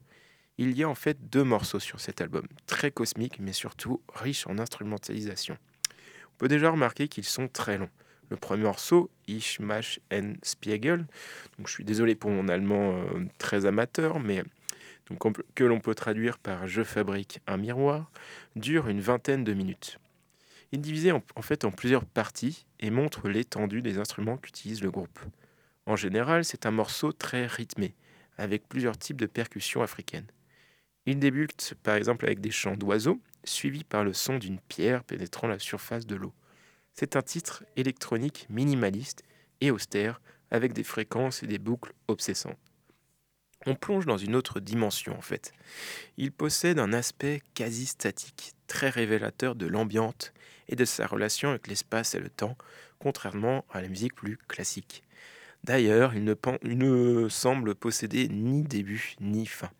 Il 0.58 0.78
y 0.78 0.84
a 0.84 0.90
en 0.90 0.96
fait 0.96 1.30
deux 1.30 1.44
morceaux 1.44 1.80
sur 1.80 2.00
cet 2.00 2.22
album, 2.22 2.48
très 2.68 2.92
cosmiques 2.92 3.40
mais 3.40 3.54
surtout 3.54 4.02
riches 4.14 4.48
en 4.48 4.60
instrumentalisation. 4.60 5.58
On 6.34 6.38
peut 6.38 6.48
déjà 6.48 6.70
remarquer 6.70 7.08
qu'ils 7.08 7.26
sont 7.26 7.48
très 7.48 7.78
longs. 7.78 7.90
Le 8.30 8.38
premier 8.38 8.64
morceau, 8.64 9.10
Ich 9.28 9.60
mach 9.60 10.00
en 10.12 10.34
Spiegel, 10.44 11.08
donc 11.58 11.68
je 11.68 11.74
suis 11.74 11.84
désolé 11.84 12.16
pour 12.16 12.32
mon 12.32 12.48
allemand 12.48 12.98
euh, 12.98 13.26
très 13.38 13.66
amateur, 13.66 14.20
mais 14.20 14.44
que 15.56 15.64
l'on 15.64 15.80
peut 15.80 15.96
traduire 15.96 16.40
par 16.40 16.68
Je 16.68 16.84
fabrique 16.84 17.40
un 17.48 17.58
miroir, 17.58 18.12
dure 18.56 18.88
une 18.88 19.02
vingtaine 19.02 19.44
de 19.44 19.54
minutes. 19.54 20.00
Il 20.72 20.80
est 20.80 20.82
divisé 20.82 21.12
en, 21.12 21.24
en 21.36 21.42
fait 21.42 21.64
en 21.64 21.72
plusieurs 21.72 22.06
parties 22.06 22.66
et 22.80 22.90
montre 22.90 23.30
l'étendue 23.30 23.82
des 23.82 23.98
instruments 23.98 24.38
qu'utilise 24.38 24.82
le 24.82 24.92
groupe. 24.92 25.20
En 25.86 25.96
général, 25.96 26.44
c'est 26.44 26.66
un 26.66 26.72
morceau 26.72 27.12
très 27.12 27.46
rythmé, 27.46 27.94
avec 28.38 28.68
plusieurs 28.68 28.98
types 28.98 29.22
de 29.22 29.28
percussions 29.28 29.84
africaines. 29.84 30.28
Il 31.06 31.20
débute 31.20 31.76
par 31.84 31.96
exemple 31.96 32.26
avec 32.26 32.42
des 32.42 32.52
chants 32.52 32.76
d'oiseaux, 32.76 33.22
suivis 33.44 33.84
par 33.84 34.04
le 34.04 34.14
son 34.14 34.38
d'une 34.38 34.60
pierre 34.60 35.04
pénétrant 35.04 35.48
la 35.48 35.60
surface 35.60 36.08
de 36.08 36.16
l'eau. 36.16 36.34
C'est 36.94 37.16
un 37.16 37.22
titre 37.22 37.64
électronique 37.76 38.48
minimaliste 38.50 39.24
et 39.62 39.70
austère, 39.70 40.22
avec 40.50 40.74
des 40.74 40.84
fréquences 40.84 41.44
et 41.44 41.48
des 41.48 41.60
boucles 41.60 41.94
obsessantes. 42.08 42.58
On 43.66 43.76
plonge 43.76 44.06
dans 44.06 44.18
une 44.18 44.36
autre 44.36 44.60
dimension 44.60 45.18
en 45.18 45.22
fait. 45.22 45.52
Il 46.18 46.32
possède 46.32 46.80
un 46.80 46.94
aspect 46.94 47.42
quasi 47.54 47.86
statique, 47.86 48.54
très 48.68 48.90
révélateur 48.90 49.56
de 49.56 49.66
l'ambiance 49.66 50.34
et 50.70 50.76
de 50.76 50.86
sa 50.86 51.08
relation 51.08 51.50
avec 51.50 51.68
l'espace 51.68 52.16
et 52.16 52.20
le 52.20 52.30
temps, 52.30 52.58
contrairement 53.00 53.66
à 53.72 53.82
la 53.82 53.88
musique 53.88 54.16
plus 54.16 54.38
classique. 54.48 55.04
D'ailleurs, 55.64 56.14
il 56.14 56.24
ne, 56.24 57.28
semble 57.28 57.74
posséder 57.74 58.28
ni 58.30 58.62
début 58.62 59.16
ni 59.20 59.48
fin. 59.48 59.72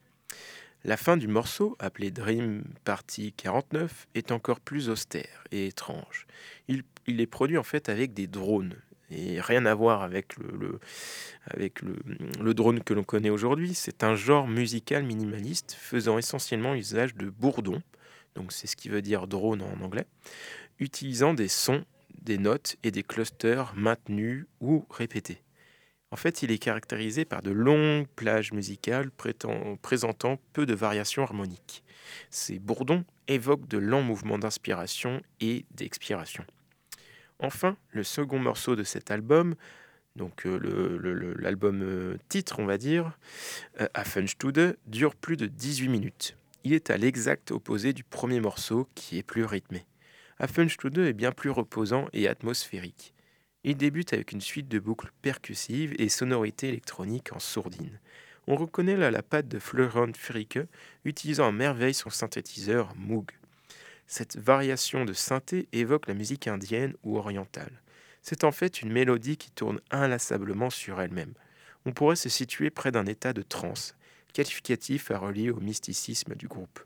La 0.84 0.98
fin 0.98 1.16
du 1.16 1.28
morceau, 1.28 1.76
appelé 1.80 2.10
Dream 2.10 2.64
Party 2.84 3.34
49, 3.38 4.08
est 4.16 4.32
encore 4.32 4.60
plus 4.60 4.90
austère 4.90 5.44
et 5.52 5.68
étrange. 5.68 6.26
Il, 6.68 6.84
est 7.08 7.28
produit 7.28 7.60
en 7.60 7.64
fait 7.64 7.90
avec 7.90 8.14
des 8.14 8.26
drones, 8.26 8.76
rien 9.40 9.66
à 9.66 9.74
voir 9.74 10.04
avec 10.04 10.36
le, 10.38 10.80
avec 11.46 11.82
le, 11.82 12.54
drone 12.54 12.84
que 12.84 12.94
l'on 12.94 13.04
connaît 13.04 13.30
aujourd'hui. 13.30 13.74
C'est 13.74 14.04
un 14.04 14.16
genre 14.16 14.48
musical 14.48 15.04
minimaliste 15.04 15.76
faisant 15.80 16.18
essentiellement 16.18 16.76
usage 16.76 17.16
de 17.16 17.30
bourdons, 17.30 17.82
donc 18.36 18.52
c'est 18.52 18.68
ce 18.68 18.76
qui 18.76 18.90
veut 18.90 19.02
dire 19.02 19.28
drone 19.28 19.62
en 19.62 19.84
anglais, 19.84 20.06
utilisant 20.80 21.34
des 21.34 21.48
sons, 21.48 21.84
des 22.22 22.38
notes 22.38 22.78
et 22.84 22.92
des 22.92 23.04
clusters 23.04 23.74
maintenus 23.76 24.46
ou 24.62 24.86
répétés. 24.90 25.42
En 26.12 26.18
fait, 26.18 26.44
il 26.44 26.52
est 26.52 26.60
caractérisé 26.60 27.26
par 27.26 27.42
de 27.42 27.52
longues 27.52 28.08
plages 28.16 28.54
musicales 28.54 29.12
présentant 29.82 30.40
peu 30.54 30.66
de 30.66 30.74
variations 30.74 31.24
harmoniques. 31.24 31.84
Ces 32.30 32.60
bourdons 32.60 33.04
évoquent 33.28 33.68
de 33.68 33.78
lents 33.78 34.04
mouvements 34.04 34.38
d'inspiration 34.38 35.22
et 35.42 35.66
d'expiration. 35.72 36.46
Enfin, 37.40 37.78
le 37.92 38.04
second 38.04 38.40
morceau 38.40 38.76
de 38.76 38.84
cet 38.84 39.12
album, 39.12 39.56
donc 40.16 40.46
euh, 40.46 41.36
l'album 41.38 41.82
euh, 41.84 42.18
titre, 42.30 42.60
on 42.60 42.66
va 42.66 42.78
dire, 42.78 43.18
euh, 43.82 43.88
Affenstude, 43.94 44.78
dure 44.88 45.16
plus 45.16 45.36
de 45.36 45.48
18 45.48 45.90
minutes. 45.90 46.38
Il 46.64 46.74
est 46.74 46.90
à 46.90 46.98
l'exact 46.98 47.52
opposé 47.52 47.94
du 47.94 48.04
premier 48.04 48.40
morceau 48.40 48.88
qui 48.96 49.18
est 49.18 49.24
plus 49.24 49.44
rythmé. 49.44 49.86
Affenstude 50.40 50.98
est 50.98 51.14
bien 51.14 51.32
plus 51.32 51.50
reposant 51.50 52.08
et 52.14 52.28
atmosphérique. 52.28 53.14
Il 53.64 53.78
débute 53.78 54.14
avec 54.14 54.32
une 54.32 54.42
suite 54.42 54.68
de 54.68 54.80
boucles 54.80 55.12
percussives 55.22 55.94
et 55.98 56.08
sonorités 56.08 56.70
électroniques 56.70 57.34
en 57.34 57.40
sourdine. 57.40 58.00
On 58.48 58.56
reconnaît 58.56 58.96
là 58.96 59.12
la 59.12 59.24
patte 59.24 59.48
de 59.48 59.60
Florent 59.60 60.14
Fricke, 60.16 60.60
utilisant 61.04 61.48
à 61.48 61.52
merveille 61.52 61.96
son 61.96 62.12
synthétiseur 62.12 62.94
Moog. 62.96 63.32
Cette 64.08 64.38
variation 64.38 65.06
de 65.06 65.14
synthé 65.14 65.68
évoque 65.72 66.08
la 66.08 66.14
musique 66.14 66.48
indienne 66.48 66.94
ou 67.04 67.18
orientale. 67.18 67.82
C'est 68.22 68.44
en 68.44 68.52
fait 68.52 68.82
une 68.82 68.92
mélodie 68.92 69.38
qui 69.38 69.52
tourne 69.52 69.80
inlassablement 69.92 70.70
sur 70.70 71.02
elle-même. 71.02 71.34
On 71.86 71.92
pourrait 71.92 72.16
se 72.16 72.30
situer 72.30 72.70
près 72.70 72.92
d'un 72.92 73.06
état 73.06 73.34
de 73.34 73.42
transe, 73.42 73.96
qualificatif 74.34 75.12
à 75.12 75.18
relier 75.18 75.52
au 75.52 75.60
mysticisme 75.60 76.36
du 76.36 76.48
groupe. 76.48 76.80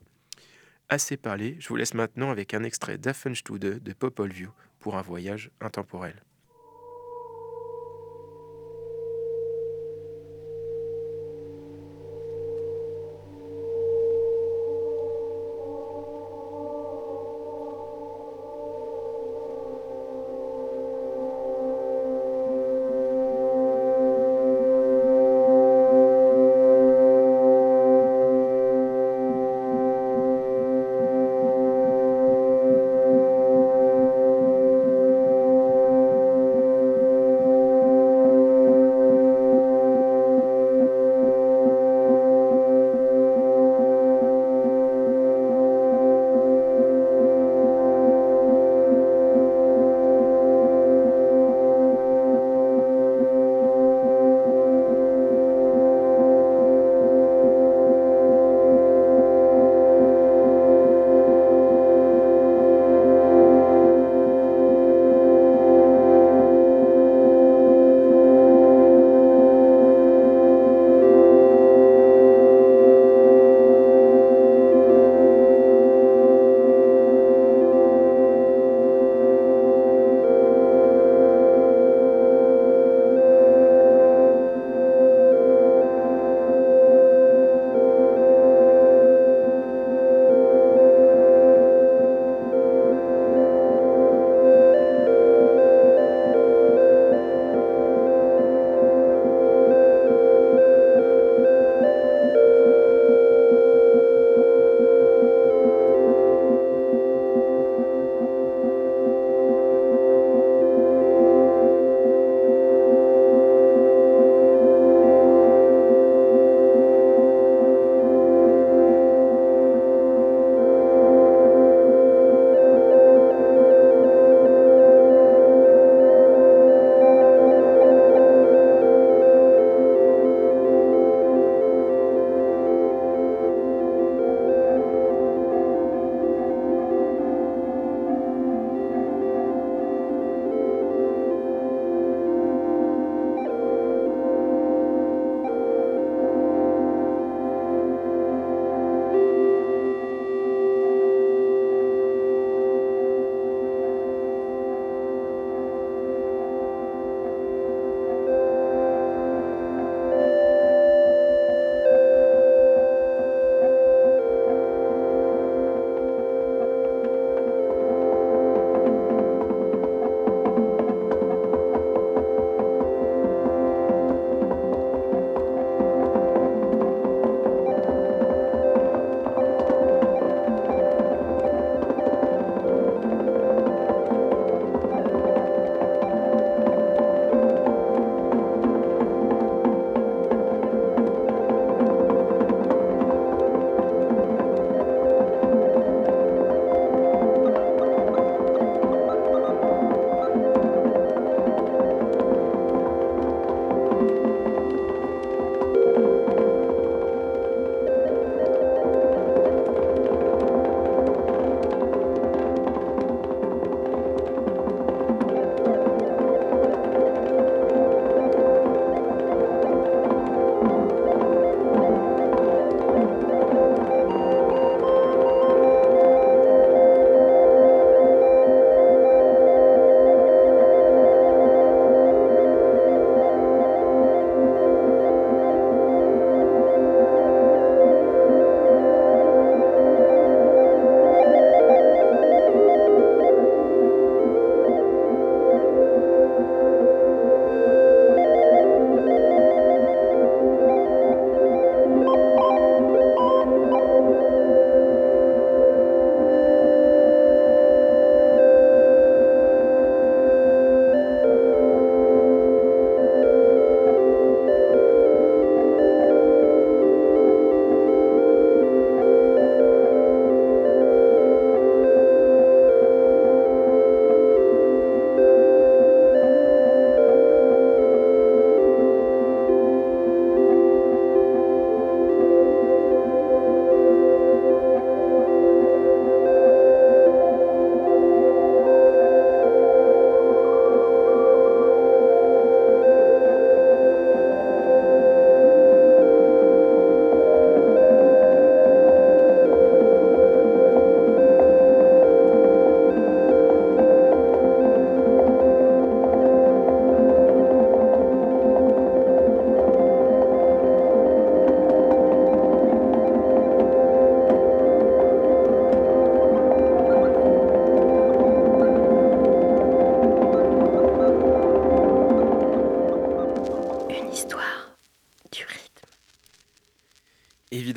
Assez 0.88 1.16
parlé, 1.16 1.56
je 1.58 1.68
vous 1.68 1.76
laisse 1.76 1.94
maintenant 1.94 2.30
avec 2.30 2.52
un 2.52 2.64
extrait 2.64 2.98
d'Affenstude 2.98 3.82
de 3.82 3.92
Popol 3.92 4.32
View 4.32 4.50
pour 4.80 4.96
un 4.96 5.02
voyage 5.02 5.50
intemporel. 5.60 6.22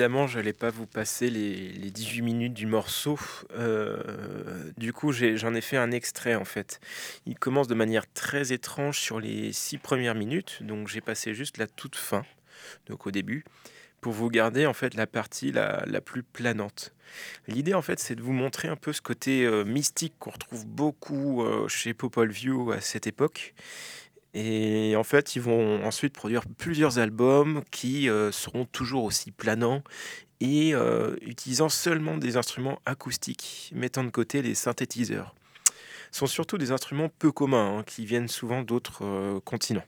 Évidemment, 0.03 0.27
je 0.27 0.37
n'allais 0.37 0.51
pas 0.51 0.69
vous 0.69 0.85
passer 0.85 1.29
les, 1.29 1.89
18 1.89 2.23
minutes 2.23 2.53
du 2.53 2.65
morceau. 2.65 3.17
Euh, 3.53 4.03
du 4.75 4.91
coup, 4.91 5.13
j'en 5.13 5.55
ai, 5.55 5.61
fait 5.61 5.77
un 5.77 5.91
extrait 5.91 6.35
en 6.35 6.43
fait. 6.43 6.81
Il 7.25 7.39
commence 7.39 7.69
de 7.69 7.73
manière 7.73 8.11
très 8.11 8.51
étrange 8.51 8.99
sur 8.99 9.21
les 9.21 9.53
six 9.53 9.77
premières 9.77 10.13
minutes, 10.13 10.57
donc 10.61 10.89
j'ai 10.89 10.99
passé 10.99 11.33
juste 11.33 11.57
la 11.57 11.67
toute 11.67 11.95
fin, 11.95 12.25
donc 12.87 13.07
au 13.07 13.11
début, 13.11 13.45
pour 14.01 14.11
vous 14.11 14.29
garder 14.29 14.65
en 14.65 14.73
fait 14.73 14.93
la 14.93 15.07
partie 15.07 15.53
la, 15.53 16.01
plus 16.01 16.21
planante. 16.21 16.93
L'idée 17.47 17.73
en 17.73 17.81
fait, 17.81 18.01
c'est 18.01 18.15
de 18.15 18.21
vous 18.21 18.33
montrer 18.33 18.67
un 18.67 18.75
peu 18.75 18.91
ce 18.91 19.01
côté 19.01 19.45
euh, 19.45 19.63
mystique 19.63 20.15
qu'on 20.19 20.31
retrouve 20.31 20.65
beaucoup 20.65 21.43
euh, 21.43 21.69
chez 21.69 21.93
Popol 21.93 22.29
View 22.29 22.73
à 22.73 22.81
cette 22.81 23.07
époque 23.07 23.53
et 24.33 24.95
en 24.95 25.03
fait, 25.03 25.35
ils 25.35 25.41
vont 25.41 25.83
ensuite 25.83 26.13
produire 26.13 26.43
plusieurs 26.57 26.97
albums 26.97 27.63
qui 27.71 28.09
euh, 28.09 28.31
seront 28.31 28.65
toujours 28.65 29.03
aussi 29.03 29.31
planants 29.31 29.83
et 30.39 30.73
euh, 30.73 31.15
utilisant 31.21 31.69
seulement 31.69 32.17
des 32.17 32.35
instruments 32.35 32.79
acoustiques, 32.85 33.71
mettant 33.75 34.03
de 34.03 34.09
côté 34.09 34.41
les 34.41 34.55
synthétiseurs. 34.55 35.35
Ce 36.11 36.19
sont 36.19 36.27
surtout 36.27 36.57
des 36.57 36.71
instruments 36.71 37.09
peu 37.09 37.31
communs 37.31 37.79
hein, 37.79 37.83
qui 37.83 38.05
viennent 38.05 38.27
souvent 38.27 38.63
d'autres 38.63 39.03
euh, 39.05 39.39
continents. 39.39 39.85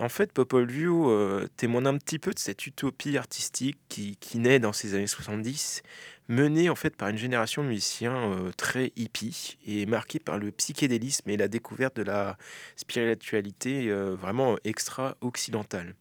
En 0.00 0.08
fait, 0.08 0.32
Popol 0.32 0.66
View 0.66 1.12
témoigne 1.56 1.86
un 1.86 1.98
petit 1.98 2.18
peu 2.18 2.32
de 2.32 2.38
cette 2.38 2.66
utopie 2.66 3.16
artistique 3.16 3.78
qui 3.88 4.38
naît 4.38 4.58
dans 4.58 4.72
ces 4.72 4.94
années 4.94 5.06
70 5.06 5.82
mené 6.28 6.68
en 6.68 6.74
fait 6.74 6.96
par 6.96 7.08
une 7.08 7.18
génération 7.18 7.62
de 7.62 7.68
musiciens 7.68 8.32
euh, 8.32 8.50
très 8.56 8.92
hippie 8.96 9.58
et 9.66 9.86
marquée 9.86 10.18
par 10.18 10.38
le 10.38 10.50
psychédélisme 10.50 11.28
et 11.30 11.36
la 11.36 11.48
découverte 11.48 11.96
de 11.96 12.02
la 12.02 12.36
spiritualité 12.76 13.88
euh, 13.88 14.14
vraiment 14.14 14.56
extra-occidentale. 14.64 15.94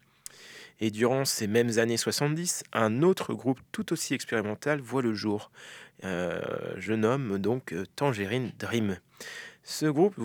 Et 0.81 0.91
durant 0.91 1.23
ces 1.23 1.47
mêmes 1.47 1.77
années 1.79 1.97
70, 1.97 2.63
un 2.73 3.01
autre 3.01 3.33
groupe 3.33 3.59
tout 3.71 3.93
aussi 3.93 4.13
expérimental 4.13 4.81
voit 4.81 5.01
le 5.01 5.13
jour. 5.13 5.51
Euh, 6.03 6.41
je 6.77 6.93
nomme 6.93 7.38
donc 7.38 7.73
Tangerine 7.95 8.51
Dream. 8.59 8.97
Ce 9.63 9.85
groupe 9.85 10.15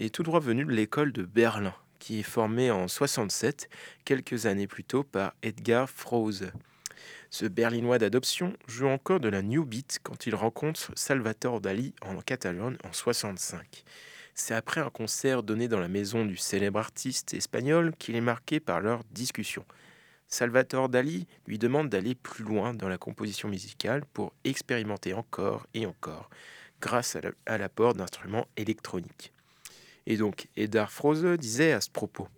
est 0.00 0.14
tout 0.14 0.22
droit 0.22 0.40
venu 0.40 0.64
de 0.64 0.72
l'école 0.72 1.12
de 1.12 1.22
Berlin, 1.22 1.74
qui 1.98 2.20
est 2.20 2.24
formée 2.24 2.70
en 2.70 2.88
67, 2.88 3.68
quelques 4.04 4.46
années 4.46 4.66
plus 4.66 4.82
tôt 4.82 5.04
par 5.04 5.34
Edgar 5.42 5.88
Froese. 5.90 6.50
Ce 7.34 7.46
Berlinois 7.46 7.96
d'adoption 7.96 8.52
joue 8.66 8.88
encore 8.88 9.18
de 9.18 9.30
la 9.30 9.40
new 9.40 9.64
beat 9.64 10.00
quand 10.02 10.26
il 10.26 10.34
rencontre 10.34 10.92
Salvatore 10.94 11.62
Dali 11.62 11.94
en 12.02 12.20
Catalogne 12.20 12.76
en 12.84 12.92
65. 12.92 13.84
C'est 14.34 14.52
après 14.52 14.82
un 14.82 14.90
concert 14.90 15.42
donné 15.42 15.66
dans 15.66 15.80
la 15.80 15.88
maison 15.88 16.26
du 16.26 16.36
célèbre 16.36 16.78
artiste 16.78 17.32
espagnol 17.32 17.94
qu'il 17.98 18.16
est 18.16 18.20
marqué 18.20 18.60
par 18.60 18.82
leur 18.82 19.02
discussion. 19.12 19.64
Salvatore 20.28 20.90
Dali 20.90 21.26
lui 21.46 21.58
demande 21.58 21.88
d'aller 21.88 22.14
plus 22.14 22.44
loin 22.44 22.74
dans 22.74 22.90
la 22.90 22.98
composition 22.98 23.48
musicale 23.48 24.04
pour 24.12 24.34
expérimenter 24.44 25.14
encore 25.14 25.66
et 25.72 25.86
encore, 25.86 26.28
grâce 26.82 27.16
à 27.46 27.56
l'apport 27.56 27.94
d'instruments 27.94 28.46
électroniques. 28.58 29.32
Et 30.04 30.18
donc, 30.18 30.48
Edar 30.58 30.92
Froese 30.92 31.38
disait 31.38 31.72
à 31.72 31.80
ce 31.80 31.88
propos 31.88 32.28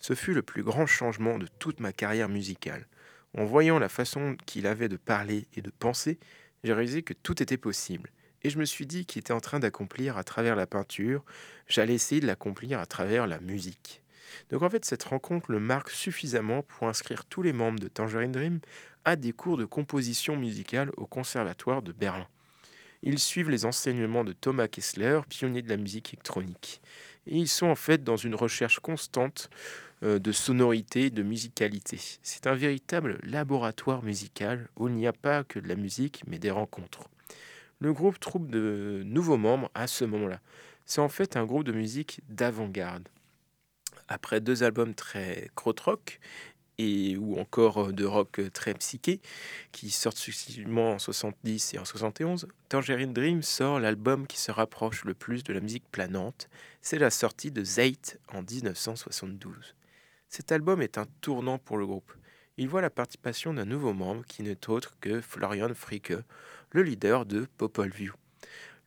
Ce 0.00 0.14
fut 0.14 0.34
le 0.34 0.42
plus 0.42 0.64
grand 0.64 0.86
changement 0.86 1.38
de 1.38 1.46
toute 1.60 1.78
ma 1.78 1.92
carrière 1.92 2.28
musicale. 2.28 2.88
En 3.36 3.44
voyant 3.44 3.78
la 3.78 3.88
façon 3.88 4.36
qu'il 4.46 4.66
avait 4.66 4.88
de 4.88 4.96
parler 4.96 5.46
et 5.54 5.62
de 5.62 5.70
penser, 5.70 6.18
j'ai 6.64 6.72
réalisé 6.72 7.02
que 7.02 7.14
tout 7.14 7.42
était 7.42 7.56
possible. 7.56 8.10
Et 8.42 8.50
je 8.50 8.58
me 8.58 8.64
suis 8.64 8.86
dit 8.86 9.06
qu'il 9.06 9.20
était 9.20 9.32
en 9.32 9.40
train 9.40 9.60
d'accomplir 9.60 10.18
à 10.18 10.24
travers 10.24 10.56
la 10.56 10.66
peinture, 10.66 11.24
j'allais 11.66 11.94
essayer 11.94 12.20
de 12.20 12.26
l'accomplir 12.26 12.78
à 12.78 12.86
travers 12.86 13.26
la 13.26 13.40
musique. 13.40 14.02
Donc 14.50 14.62
en 14.62 14.70
fait, 14.70 14.84
cette 14.84 15.04
rencontre 15.04 15.50
le 15.50 15.60
marque 15.60 15.90
suffisamment 15.90 16.62
pour 16.62 16.88
inscrire 16.88 17.24
tous 17.24 17.42
les 17.42 17.52
membres 17.52 17.80
de 17.80 17.88
Tangerine 17.88 18.32
Dream 18.32 18.60
à 19.04 19.16
des 19.16 19.32
cours 19.32 19.56
de 19.56 19.64
composition 19.64 20.36
musicale 20.36 20.90
au 20.96 21.06
Conservatoire 21.06 21.82
de 21.82 21.92
Berlin. 21.92 22.28
Ils 23.02 23.18
suivent 23.18 23.50
les 23.50 23.64
enseignements 23.64 24.24
de 24.24 24.32
Thomas 24.32 24.68
Kessler, 24.68 25.20
pionnier 25.28 25.62
de 25.62 25.68
la 25.68 25.76
musique 25.76 26.12
électronique. 26.12 26.80
Et 27.26 27.36
ils 27.36 27.48
sont 27.48 27.66
en 27.66 27.74
fait 27.74 28.04
dans 28.04 28.16
une 28.16 28.34
recherche 28.34 28.78
constante 28.78 29.50
de 30.02 30.32
sonorité, 30.32 31.10
de 31.10 31.22
musicalité. 31.22 31.98
C'est 32.22 32.46
un 32.46 32.54
véritable 32.54 33.18
laboratoire 33.22 34.02
musical 34.02 34.68
où 34.76 34.88
il 34.88 34.94
n'y 34.94 35.06
a 35.06 35.12
pas 35.12 35.44
que 35.44 35.58
de 35.58 35.68
la 35.68 35.76
musique, 35.76 36.22
mais 36.26 36.38
des 36.38 36.50
rencontres. 36.50 37.08
Le 37.78 37.92
groupe 37.92 38.20
trouve 38.20 38.48
de 38.48 39.02
nouveaux 39.04 39.36
membres 39.36 39.70
à 39.74 39.86
ce 39.86 40.04
moment-là. 40.04 40.40
C'est 40.86 41.00
en 41.00 41.08
fait 41.08 41.36
un 41.36 41.44
groupe 41.44 41.64
de 41.64 41.72
musique 41.72 42.20
d'avant-garde. 42.28 43.08
Après 44.08 44.40
deux 44.40 44.62
albums 44.62 44.94
très 44.94 45.50
krautrock 45.54 46.20
et 46.78 47.16
ou 47.16 47.38
encore 47.38 47.92
de 47.92 48.04
rock 48.04 48.40
très 48.52 48.74
psyché 48.74 49.20
qui 49.72 49.90
sortent 49.90 50.16
successivement 50.16 50.92
en 50.92 50.98
70 50.98 51.74
et 51.74 51.78
en 51.78 51.84
71, 51.84 52.46
Tangerine 52.68 53.12
Dream 53.12 53.42
sort 53.42 53.80
l'album 53.80 54.26
qui 54.26 54.38
se 54.38 54.50
rapproche 54.50 55.04
le 55.04 55.14
plus 55.14 55.44
de 55.44 55.52
la 55.52 55.60
musique 55.60 55.90
planante. 55.90 56.48
C'est 56.80 56.98
la 56.98 57.10
sortie 57.10 57.50
de 57.50 57.64
Zeit 57.64 58.18
en 58.32 58.42
1972. 58.42 59.74
Cet 60.34 60.50
album 60.50 60.80
est 60.80 60.96
un 60.96 61.04
tournant 61.20 61.58
pour 61.58 61.76
le 61.76 61.84
groupe. 61.84 62.10
Il 62.56 62.66
voit 62.66 62.80
la 62.80 62.88
participation 62.88 63.52
d'un 63.52 63.66
nouveau 63.66 63.92
membre 63.92 64.24
qui 64.24 64.42
n'est 64.42 64.70
autre 64.70 64.96
que 64.98 65.20
Florian 65.20 65.68
Fricke, 65.74 66.14
le 66.70 66.82
leader 66.82 67.26
de 67.26 67.46
Popol 67.58 67.90
View. 67.90 68.14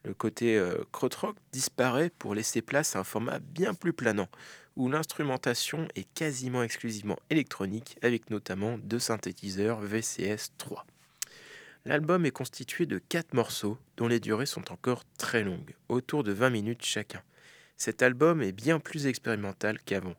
Le 0.06 0.16
côté 0.16 0.58
euh, 0.58 0.84
krautrock 0.92 1.38
disparaît 1.52 2.10
pour 2.10 2.34
laisser 2.34 2.64
place 2.64 2.96
à 2.96 3.00
un 3.02 3.04
format 3.04 3.38
bien 3.38 3.76
plus 3.76 3.94
planant, 3.94 4.28
où 4.76 4.90
l'instrumentation 4.90 5.88
est 5.94 6.12
quasiment 6.16 6.64
exclusivement 6.64 7.20
électronique, 7.30 8.00
avec 8.02 8.32
notamment 8.32 8.80
deux 8.80 8.98
synthétiseurs 8.98 9.82
VCS 9.82 10.54
3. 10.58 10.84
L'album 11.86 12.26
est 12.26 12.32
constitué 12.32 12.88
de 12.88 12.98
quatre 12.98 13.36
morceaux, 13.36 13.78
dont 13.98 14.08
les 14.08 14.20
durées 14.20 14.48
sont 14.48 14.72
encore 14.72 15.04
très 15.20 15.44
longues, 15.44 15.76
autour 15.90 16.24
de 16.24 16.32
20 16.32 16.50
minutes 16.50 16.84
chacun. 16.84 17.22
Cet 17.78 18.02
album 18.02 18.42
est 18.42 18.52
bien 18.52 18.80
plus 18.80 19.06
expérimental 19.06 19.80
qu'avant 19.86 20.16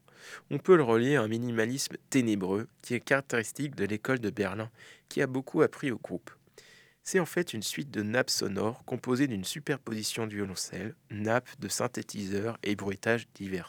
on 0.51 0.59
peut 0.59 0.77
le 0.77 0.83
relier 0.83 1.17
à 1.17 1.23
un 1.23 1.29
minimalisme 1.29 1.97
ténébreux 2.11 2.69
qui 2.83 2.95
est 2.95 3.01
caractéristique 3.01 3.75
de 3.75 3.85
l'école 3.85 4.19
de 4.19 4.31
Berlin, 4.31 4.71
qui 5.09 5.23
a 5.23 5.27
beaucoup 5.27 5.63
appris 5.63 5.91
au 5.91 5.99
groupe. 5.99 6.31
C'est 7.03 7.21
en 7.21 7.27
fait 7.27 7.55
une 7.55 7.63
suite 7.63 7.91
de 7.93 8.03
nappes 8.03 8.31
sonores 8.31 8.85
composées 8.85 9.29
d'une 9.29 9.45
superposition 9.45 10.27
de 10.27 10.35
violoncelle, 10.35 10.95
nappes 11.11 11.61
de 11.61 11.69
synthétiseurs 11.69 12.59
et 12.65 12.75
bruitages 12.75 13.29
divers. 13.35 13.69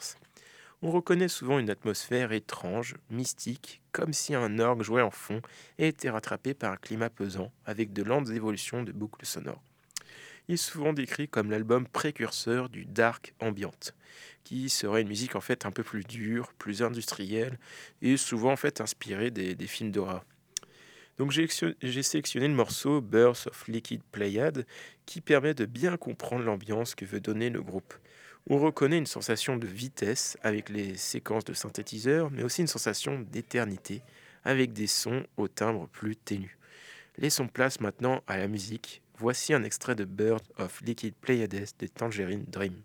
On 0.82 0.92
reconnaît 0.92 1.28
souvent 1.28 1.60
une 1.60 1.70
atmosphère 1.70 2.32
étrange, 2.32 2.96
mystique, 3.10 3.82
comme 3.92 4.14
si 4.14 4.36
un 4.36 4.60
orgue 4.60 4.84
jouait 4.84 5.02
en 5.02 5.12
fond 5.12 5.42
et 5.78 5.88
était 5.88 6.10
rattrapé 6.10 6.54
par 6.54 6.72
un 6.72 6.78
climat 6.78 7.10
pesant, 7.10 7.52
avec 7.66 7.94
de 7.94 8.04
lentes 8.04 8.30
évolutions 8.30 8.84
de 8.84 8.92
boucles 8.92 9.26
sonores. 9.26 9.64
Est 10.50 10.58
souvent 10.58 10.94
décrit 10.94 11.28
comme 11.28 11.52
l'album 11.52 11.86
précurseur 11.88 12.70
du 12.70 12.86
dark 12.86 13.34
ambient 13.40 13.72
qui 14.48 14.70
serait 14.70 15.02
une 15.02 15.10
musique 15.10 15.36
en 15.36 15.42
fait 15.42 15.66
un 15.66 15.72
peu 15.72 15.84
plus 15.84 16.06
dure, 16.06 16.54
plus 16.54 16.82
industrielle 16.82 17.60
et 18.02 18.16
souvent 18.16 18.54
en 18.54 18.56
fait 18.56 18.80
inspirée 18.80 19.30
des, 19.30 19.68
films 19.68 19.92
d'horreur. 19.92 20.24
Donc 21.18 21.32
j'ai 21.32 22.04
sélectionné 22.04 22.48
le 22.48 22.54
morceau 22.54 23.02
Birth 23.02 23.48
of 23.48 23.68
Liquid 23.68 24.02
Playad 24.10 24.66
qui 25.06 25.20
permet 25.20 25.54
de 25.54 25.66
bien 25.66 25.98
comprendre 25.98 26.46
l'ambiance 26.46 26.96
que 26.96 27.04
veut 27.04 27.20
donner 27.20 27.50
le 27.50 27.62
groupe. 27.62 27.94
On 28.50 28.58
reconnaît 28.58 29.00
une 29.00 29.06
sensation 29.06 29.58
de 29.58 29.68
vitesse 29.68 30.38
avec 30.44 30.70
les 30.70 30.96
séquences 30.96 31.44
de 31.44 31.54
synthétiseurs, 31.54 32.32
mais 32.32 32.44
aussi 32.44 32.62
une 32.62 32.68
sensation 32.68 33.20
d'éternité 33.20 34.02
avec 34.46 34.72
des 34.72 34.88
sons 34.88 35.26
au 35.36 35.50
timbre 35.50 35.90
plus 35.90 36.16
ténu. 36.16 36.58
Laissons 37.18 37.50
place 37.50 37.82
maintenant 37.82 38.24
à 38.28 38.38
la 38.38 38.48
musique. 38.48 39.02
Voici 39.20 39.52
un 39.56 39.64
extrait 39.64 39.96
de 39.96 40.06
Birth 40.06 40.46
of 40.60 40.80
Liquid 40.82 41.16
Pleiades 41.16 41.76
de 41.80 41.88
Tangerine 41.88 42.46
Dream. 42.48 42.84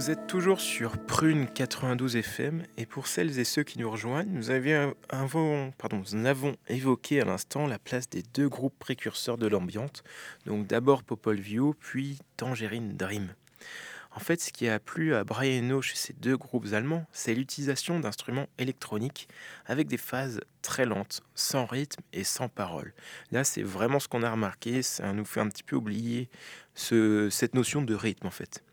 Vous 0.00 0.10
êtes 0.10 0.26
toujours 0.26 0.62
sur 0.62 0.96
Prune 0.96 1.46
92 1.46 2.16
FM 2.16 2.62
et 2.78 2.86
pour 2.86 3.06
celles 3.06 3.38
et 3.38 3.44
ceux 3.44 3.64
qui 3.64 3.78
nous 3.78 3.90
rejoignent, 3.90 4.30
nous, 4.30 4.48
avions, 4.48 4.94
pardon, 5.76 5.98
nous 5.98 6.24
avons 6.24 6.56
évoqué 6.68 7.20
à 7.20 7.26
l'instant 7.26 7.66
la 7.66 7.78
place 7.78 8.08
des 8.08 8.22
deux 8.22 8.48
groupes 8.48 8.78
précurseurs 8.78 9.36
de 9.36 9.46
l'ambiance, 9.46 10.02
donc 10.46 10.66
d'abord 10.66 11.02
Popol 11.02 11.38
View 11.38 11.74
puis 11.78 12.18
Tangerine 12.38 12.96
Dream. 12.96 13.34
En 14.12 14.20
fait, 14.20 14.40
ce 14.40 14.52
qui 14.52 14.70
a 14.70 14.80
plu 14.80 15.14
à 15.14 15.22
Brian 15.22 15.64
Eno 15.64 15.82
chez 15.82 15.96
ces 15.96 16.14
deux 16.14 16.38
groupes 16.38 16.72
allemands, 16.72 17.04
c'est 17.12 17.34
l'utilisation 17.34 18.00
d'instruments 18.00 18.46
électroniques 18.56 19.28
avec 19.66 19.86
des 19.86 19.98
phases 19.98 20.40
très 20.62 20.86
lentes, 20.86 21.20
sans 21.34 21.66
rythme 21.66 22.00
et 22.14 22.24
sans 22.24 22.48
parole. 22.48 22.94
Là, 23.32 23.44
c'est 23.44 23.62
vraiment 23.62 24.00
ce 24.00 24.08
qu'on 24.08 24.22
a 24.22 24.30
remarqué, 24.30 24.80
ça 24.80 25.12
nous 25.12 25.26
fait 25.26 25.40
un 25.40 25.48
petit 25.50 25.62
peu 25.62 25.76
oublier 25.76 26.30
cette 26.74 27.54
notion 27.54 27.82
de 27.82 27.94
rythme 27.94 28.28
en 28.28 28.30
fait. 28.30 28.64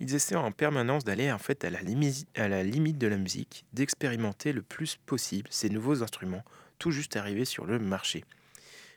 Ils 0.00 0.14
essaient 0.14 0.34
en 0.34 0.50
permanence 0.50 1.04
d'aller 1.04 1.30
en 1.30 1.38
fait 1.38 1.62
à 1.62 1.70
la, 1.70 1.82
limite 1.82 2.98
de 2.98 3.06
la 3.06 3.18
musique, 3.18 3.66
d'expérimenter 3.74 4.52
le 4.52 4.62
plus 4.62 4.96
possible 5.04 5.48
ces 5.50 5.68
nouveaux 5.68 6.02
instruments 6.02 6.42
tout 6.78 6.90
juste 6.90 7.16
arrivés 7.16 7.44
sur 7.44 7.66
le 7.66 7.78
marché. 7.78 8.24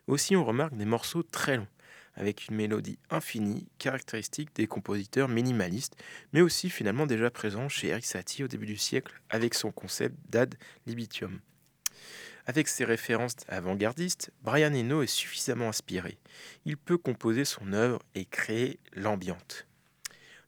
Aussi, 0.07 0.37
on 0.37 0.45
remarque 0.45 0.75
des 0.77 0.85
morceaux 0.85 1.21
très 1.21 1.57
longs, 1.57 1.67
avec 2.15 2.47
une 2.47 2.55
mélodie 2.55 2.99
infinie, 3.09 3.67
caractéristique 3.79 4.55
des 4.55 4.65
compositeurs 4.65 5.27
minimalistes, 5.27 6.01
mais 6.31 6.39
aussi 6.39 6.69
finalement 6.69 7.05
déjà 7.05 7.29
présent 7.29 7.67
chez 7.67 7.89
Eric 7.89 8.05
Satie 8.05 8.45
au 8.45 8.47
début 8.47 8.65
du 8.65 8.77
siècle 8.77 9.13
avec 9.29 9.55
son 9.55 9.73
concept 9.73 10.15
d'ad 10.29 10.55
libitum. 10.85 11.41
Avec 12.45 12.69
ses 12.69 12.85
références 12.85 13.35
avant-gardistes, 13.49 14.31
Brian 14.41 14.73
Eno 14.73 15.01
est 15.01 15.07
suffisamment 15.07 15.67
inspiré. 15.67 16.17
Il 16.63 16.77
peut 16.77 16.97
composer 16.97 17.43
son 17.43 17.73
œuvre 17.73 17.99
et 18.15 18.23
créer 18.23 18.79
l'ambiance. 18.93 19.65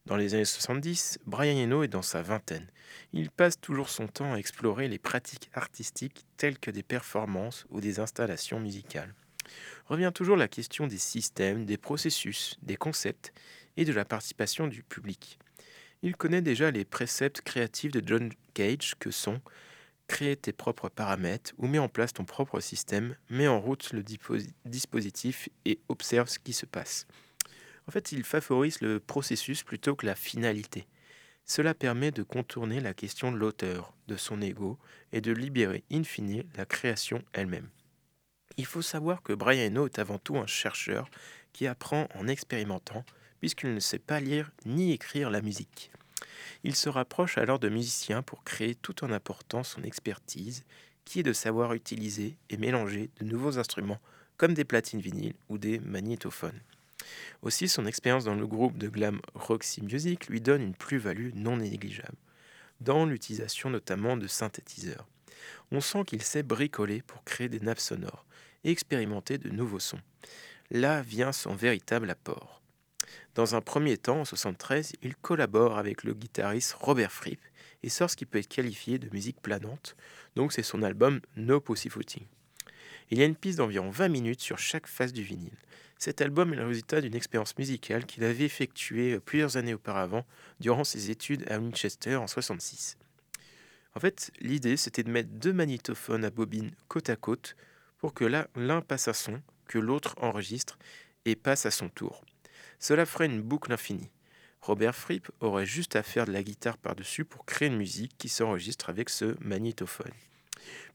Dans 0.06 0.16
les 0.18 0.36
années 0.36 0.46
70, 0.46 1.20
Brian 1.26 1.58
Eno 1.58 1.84
est 1.84 1.88
dans 1.88 2.02
sa 2.02 2.22
vingtaine. 2.22 2.68
Il 3.14 3.32
passe 3.32 3.60
toujours 3.60 3.90
son 3.90 4.08
temps 4.08 4.34
à 4.34 4.38
explorer 4.38 4.88
les 4.88 5.00
pratiques 5.00 5.50
artistiques 5.54 6.26
telles 6.38 6.60
que 6.60 6.72
des 6.72 6.84
performances 6.84 7.66
ou 7.70 7.82
des 7.82 8.00
installations 8.00 8.60
musicales 8.60 9.14
revient 9.88 10.12
toujours 10.14 10.38
la 10.38 10.48
question 10.48 10.88
des 10.88 10.98
systèmes, 10.98 11.66
des 11.66 11.78
processus, 11.78 12.58
des 12.62 12.76
concepts 12.76 13.34
et 13.78 13.86
de 13.86 13.94
la 13.94 14.06
participation 14.06 14.68
du 14.68 14.84
public. 14.84 15.40
Il 16.02 16.16
connaît 16.16 16.42
déjà 16.42 16.72
les 16.72 16.86
préceptes 16.86 17.42
créatifs 17.42 17.92
de 17.92 18.02
John 18.06 18.32
Cage 18.54 18.96
que 19.00 19.12
sont 19.12 19.42
créer 20.08 20.36
tes 20.36 20.54
propres 20.54 20.90
paramètres 20.90 21.54
ou 21.58 21.68
mets 21.68 21.80
en 21.80 21.90
place 21.90 22.14
ton 22.14 22.26
propre 22.26 22.60
système, 22.60 23.16
mets 23.30 23.48
en 23.48 23.60
route 23.60 23.92
le 23.92 24.04
dispositif 24.66 25.50
et 25.66 25.80
observe 25.90 26.30
ce 26.30 26.38
qui 26.38 26.54
se 26.54 26.68
passe. 26.68 27.08
En 27.88 27.92
fait, 27.92 28.12
il 28.12 28.24
favorise 28.24 28.82
le 28.82 29.00
processus 29.00 29.64
plutôt 29.64 29.96
que 29.96 30.06
la 30.06 30.16
finalité. 30.16 30.88
Cela 31.46 31.76
permet 31.76 32.12
de 32.12 32.24
contourner 32.24 32.80
la 32.80 32.96
question 32.96 33.32
de 33.32 33.38
l'auteur, 33.38 33.94
de 34.08 34.18
son 34.18 34.42
ego, 34.42 34.80
et 35.12 35.22
de 35.22 35.32
libérer 35.32 35.84
in 35.92 36.04
fine 36.04 36.44
la 36.56 36.66
création 36.66 37.22
elle-même. 37.34 37.70
Il 38.58 38.66
faut 38.66 38.82
savoir 38.82 39.22
que 39.22 39.34
Brian 39.34 39.68
Eno 39.68 39.86
est 39.86 40.00
avant 40.00 40.18
tout 40.18 40.38
un 40.38 40.48
chercheur 40.48 41.10
qui 41.54 41.68
apprend 41.68 42.08
en 42.16 42.28
expérimentant, 42.28 43.06
puisqu'il 43.40 43.74
ne 43.74 43.80
sait 43.80 44.00
pas 44.00 44.20
lire 44.20 44.52
ni 44.66 44.92
écrire 44.92 45.30
la 45.30 45.42
musique. 45.42 45.92
Il 46.64 46.76
se 46.76 46.90
rapproche 46.90 47.38
alors 47.38 47.60
de 47.60 47.70
musiciens 47.70 48.24
pour 48.24 48.44
créer 48.44 48.76
tout 48.76 49.04
en 49.04 49.12
apportant 49.12 49.64
son 49.64 49.84
expertise, 49.84 50.64
qui 51.04 51.20
est 51.20 51.24
de 51.24 51.34
savoir 51.34 51.74
utiliser 51.74 52.38
et 52.50 52.58
mélanger 52.58 53.12
de 53.20 53.26
nouveaux 53.26 53.60
instruments 53.60 54.02
comme 54.38 54.54
des 54.54 54.66
platines 54.66 55.00
vinyles 55.00 55.36
ou 55.50 55.58
des 55.58 55.80
magnétophones. 55.80 56.60
Aussi, 57.42 57.68
son 57.68 57.86
expérience 57.86 58.26
dans 58.26 58.36
le 58.36 58.48
groupe 58.48 58.78
de 58.78 58.88
glam 58.88 59.20
Roxy 59.34 59.82
Music 59.84 60.28
lui 60.28 60.42
donne 60.42 60.62
une 60.62 60.76
plus-value 60.76 61.32
non 61.36 61.58
négligeable, 61.58 62.18
dans 62.82 63.06
l'utilisation 63.06 63.70
notamment 63.70 64.18
de 64.18 64.28
synthétiseurs. 64.28 65.08
On 65.72 65.82
sent 65.82 66.06
qu'il 66.06 66.22
sait 66.22 66.44
bricoler 66.44 67.02
pour 67.02 67.24
créer 67.24 67.50
des 67.50 67.60
nappes 67.60 67.80
sonores, 67.80 68.26
expérimenter 68.64 69.38
de 69.38 69.50
nouveaux 69.50 69.80
sons. 69.80 70.02
Là 70.72 71.02
vient 71.02 71.32
son 71.32 71.56
véritable 71.56 72.10
apport. 72.10 72.62
Dans 73.36 73.54
un 73.54 73.62
premier 73.62 73.98
temps, 73.98 74.22
en 74.22 74.26
73, 74.26 74.94
il 75.02 75.16
collabore 75.16 75.78
avec 75.78 76.04
le 76.04 76.14
guitariste 76.14 76.74
Robert 76.74 77.12
Fripp 77.12 77.42
et 77.84 77.90
sort 77.90 78.10
ce 78.10 78.16
qui 78.16 78.26
peut 78.26 78.40
être 78.40 78.48
qualifié 78.48 78.98
de 78.98 79.10
musique 79.12 79.42
planante, 79.42 79.96
donc 80.36 80.54
c'est 80.54 80.64
son 80.64 80.82
album 80.82 81.20
No 81.36 81.60
Pussyfooting. 81.60 82.26
Il 83.12 83.20
y 83.20 83.22
a 83.22 83.26
une 83.26 83.36
piste 83.36 83.60
d'environ 83.60 83.90
20 83.90 84.08
minutes 84.08 84.42
sur 84.42 84.58
chaque 84.58 84.88
face 84.88 85.14
du 85.14 85.22
vinyle. 85.22 85.58
Cet 85.98 86.22
album 86.22 86.54
est 86.54 86.58
le 86.58 86.68
résultat 86.68 87.02
d'une 87.02 87.16
expérience 87.16 87.58
musicale 87.58 88.06
qu'il 88.06 88.24
avait 88.24 88.46
effectuée 88.46 89.20
plusieurs 89.20 89.58
années 89.58 89.74
auparavant 89.74 90.26
durant 90.60 90.84
ses 90.84 91.10
études 91.10 91.50
à 91.50 91.58
Winchester 91.58 92.16
en 92.16 92.28
66. 92.28 92.98
En 93.96 94.00
fait, 94.00 94.32
l'idée 94.42 94.78
c'était 94.78 95.04
de 95.04 95.12
mettre 95.12 95.30
deux 95.30 95.54
magnétophones 95.54 96.26
à 96.26 96.30
bobine 96.30 96.72
côte 96.88 97.10
à 97.10 97.16
côte 97.16 97.56
pour 97.98 98.14
que 98.14 98.26
l'un 98.26 98.82
passe 98.82 99.08
à 99.08 99.14
son, 99.14 99.42
que 99.68 99.80
l'autre 99.80 100.16
enregistre 100.22 100.78
et 101.24 101.36
passe 101.36 101.66
à 101.66 101.72
son 101.72 101.90
tour. 101.90 102.24
Cela 102.80 103.06
ferait 103.06 103.26
une 103.26 103.42
boucle 103.42 103.72
infinie. 103.72 104.12
Robert 104.62 104.96
Fripp 104.96 105.30
aurait 105.40 105.66
juste 105.66 105.96
à 105.96 106.04
faire 106.04 106.26
de 106.26 106.32
la 106.32 106.44
guitare 106.44 106.78
par-dessus 106.78 107.24
pour 107.24 107.46
créer 107.46 107.70
une 107.70 107.78
musique 107.78 108.18
qui 108.18 108.30
s'enregistre 108.30 108.90
avec 108.90 109.10
ce 109.10 109.36
magnétophone. 109.40 110.12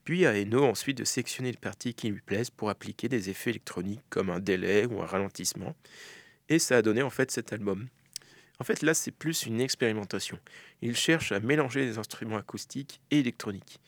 Puis 0.04 0.26
à 0.26 0.32
Eno 0.32 0.64
ensuite 0.64 0.98
de 0.98 1.04
sectionner 1.04 1.52
les 1.52 1.58
parties 1.58 1.94
qui 1.94 2.08
lui 2.08 2.20
plaisent 2.20 2.50
pour 2.50 2.70
appliquer 2.70 3.08
des 3.08 3.30
effets 3.30 3.50
électroniques 3.50 4.02
comme 4.08 4.30
un 4.30 4.40
délai 4.40 4.86
ou 4.86 5.00
un 5.00 5.06
ralentissement. 5.06 5.74
Et 6.48 6.58
ça 6.58 6.78
a 6.78 6.82
donné 6.82 7.02
en 7.02 7.10
fait 7.10 7.30
cet 7.30 7.52
album. 7.52 7.88
En 8.58 8.64
fait 8.64 8.82
là 8.82 8.94
c'est 8.94 9.10
plus 9.10 9.46
une 9.46 9.60
expérimentation. 9.60 10.38
Il 10.82 10.96
cherche 10.96 11.32
à 11.32 11.40
mélanger 11.40 11.86
des 11.86 11.98
instruments 11.98 12.38
acoustiques 12.38 13.00
et 13.10 13.20
électroniques. 13.20 13.80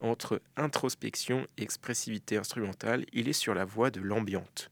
Entre 0.00 0.40
introspection 0.56 1.46
et 1.56 1.62
expressivité 1.62 2.36
instrumentale, 2.36 3.04
il 3.12 3.28
est 3.28 3.32
sur 3.32 3.54
la 3.54 3.64
voie 3.64 3.90
de 3.90 4.00
l'ambiante. 4.00 4.70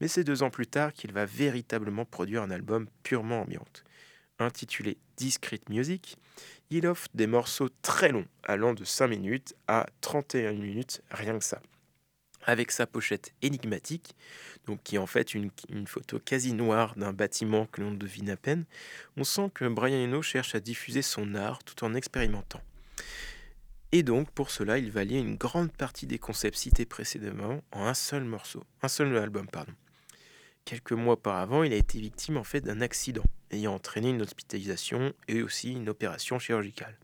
Mais 0.00 0.08
c'est 0.08 0.24
deux 0.24 0.42
ans 0.42 0.50
plus 0.50 0.66
tard 0.66 0.92
qu'il 0.92 1.12
va 1.12 1.26
véritablement 1.26 2.04
produire 2.04 2.42
un 2.42 2.50
album 2.50 2.88
purement 3.02 3.42
ambiante. 3.42 3.84
Intitulé 4.42 4.98
Discrete 5.16 5.68
Music, 5.68 6.16
il 6.70 6.86
offre 6.86 7.08
des 7.14 7.26
morceaux 7.26 7.68
très 7.82 8.10
longs, 8.10 8.26
allant 8.44 8.74
de 8.74 8.84
5 8.84 9.06
minutes 9.08 9.54
à 9.68 9.86
31 10.00 10.52
minutes, 10.52 11.02
rien 11.10 11.38
que 11.38 11.44
ça. 11.44 11.60
Avec 12.44 12.72
sa 12.72 12.86
pochette 12.86 13.32
énigmatique, 13.42 14.16
qui 14.84 14.96
est 14.96 14.98
en 14.98 15.06
fait 15.06 15.34
une, 15.34 15.50
une 15.68 15.86
photo 15.86 16.18
quasi 16.18 16.52
noire 16.54 16.94
d'un 16.96 17.12
bâtiment 17.12 17.66
que 17.66 17.80
l'on 17.80 17.92
devine 17.92 18.30
à 18.30 18.36
peine, 18.36 18.64
on 19.16 19.24
sent 19.24 19.50
que 19.54 19.68
Brian 19.68 20.04
Eno 20.08 20.22
cherche 20.22 20.54
à 20.54 20.60
diffuser 20.60 21.02
son 21.02 21.34
art 21.34 21.62
tout 21.62 21.84
en 21.84 21.94
expérimentant. 21.94 22.60
Et 23.92 24.02
donc, 24.02 24.30
pour 24.30 24.50
cela, 24.50 24.78
il 24.78 24.90
va 24.90 25.04
lier 25.04 25.18
une 25.18 25.36
grande 25.36 25.70
partie 25.70 26.06
des 26.06 26.18
concepts 26.18 26.56
cités 26.56 26.86
précédemment 26.86 27.62
en 27.72 27.84
un 27.84 27.94
seul 27.94 28.24
morceau, 28.24 28.64
un 28.82 28.88
seul 28.88 29.14
album, 29.18 29.46
pardon. 29.46 29.74
Quelques 30.64 30.92
mois 30.92 31.14
auparavant, 31.14 31.64
il 31.64 31.72
a 31.72 31.76
été 31.76 31.98
victime 31.98 32.36
en 32.36 32.44
fait 32.44 32.60
d'un 32.60 32.80
accident 32.80 33.24
ayant 33.50 33.74
entraîné 33.74 34.10
une 34.10 34.22
hospitalisation 34.22 35.12
et 35.28 35.42
aussi 35.42 35.72
une 35.72 35.88
opération 35.88 36.38
chirurgicale. 36.38 36.96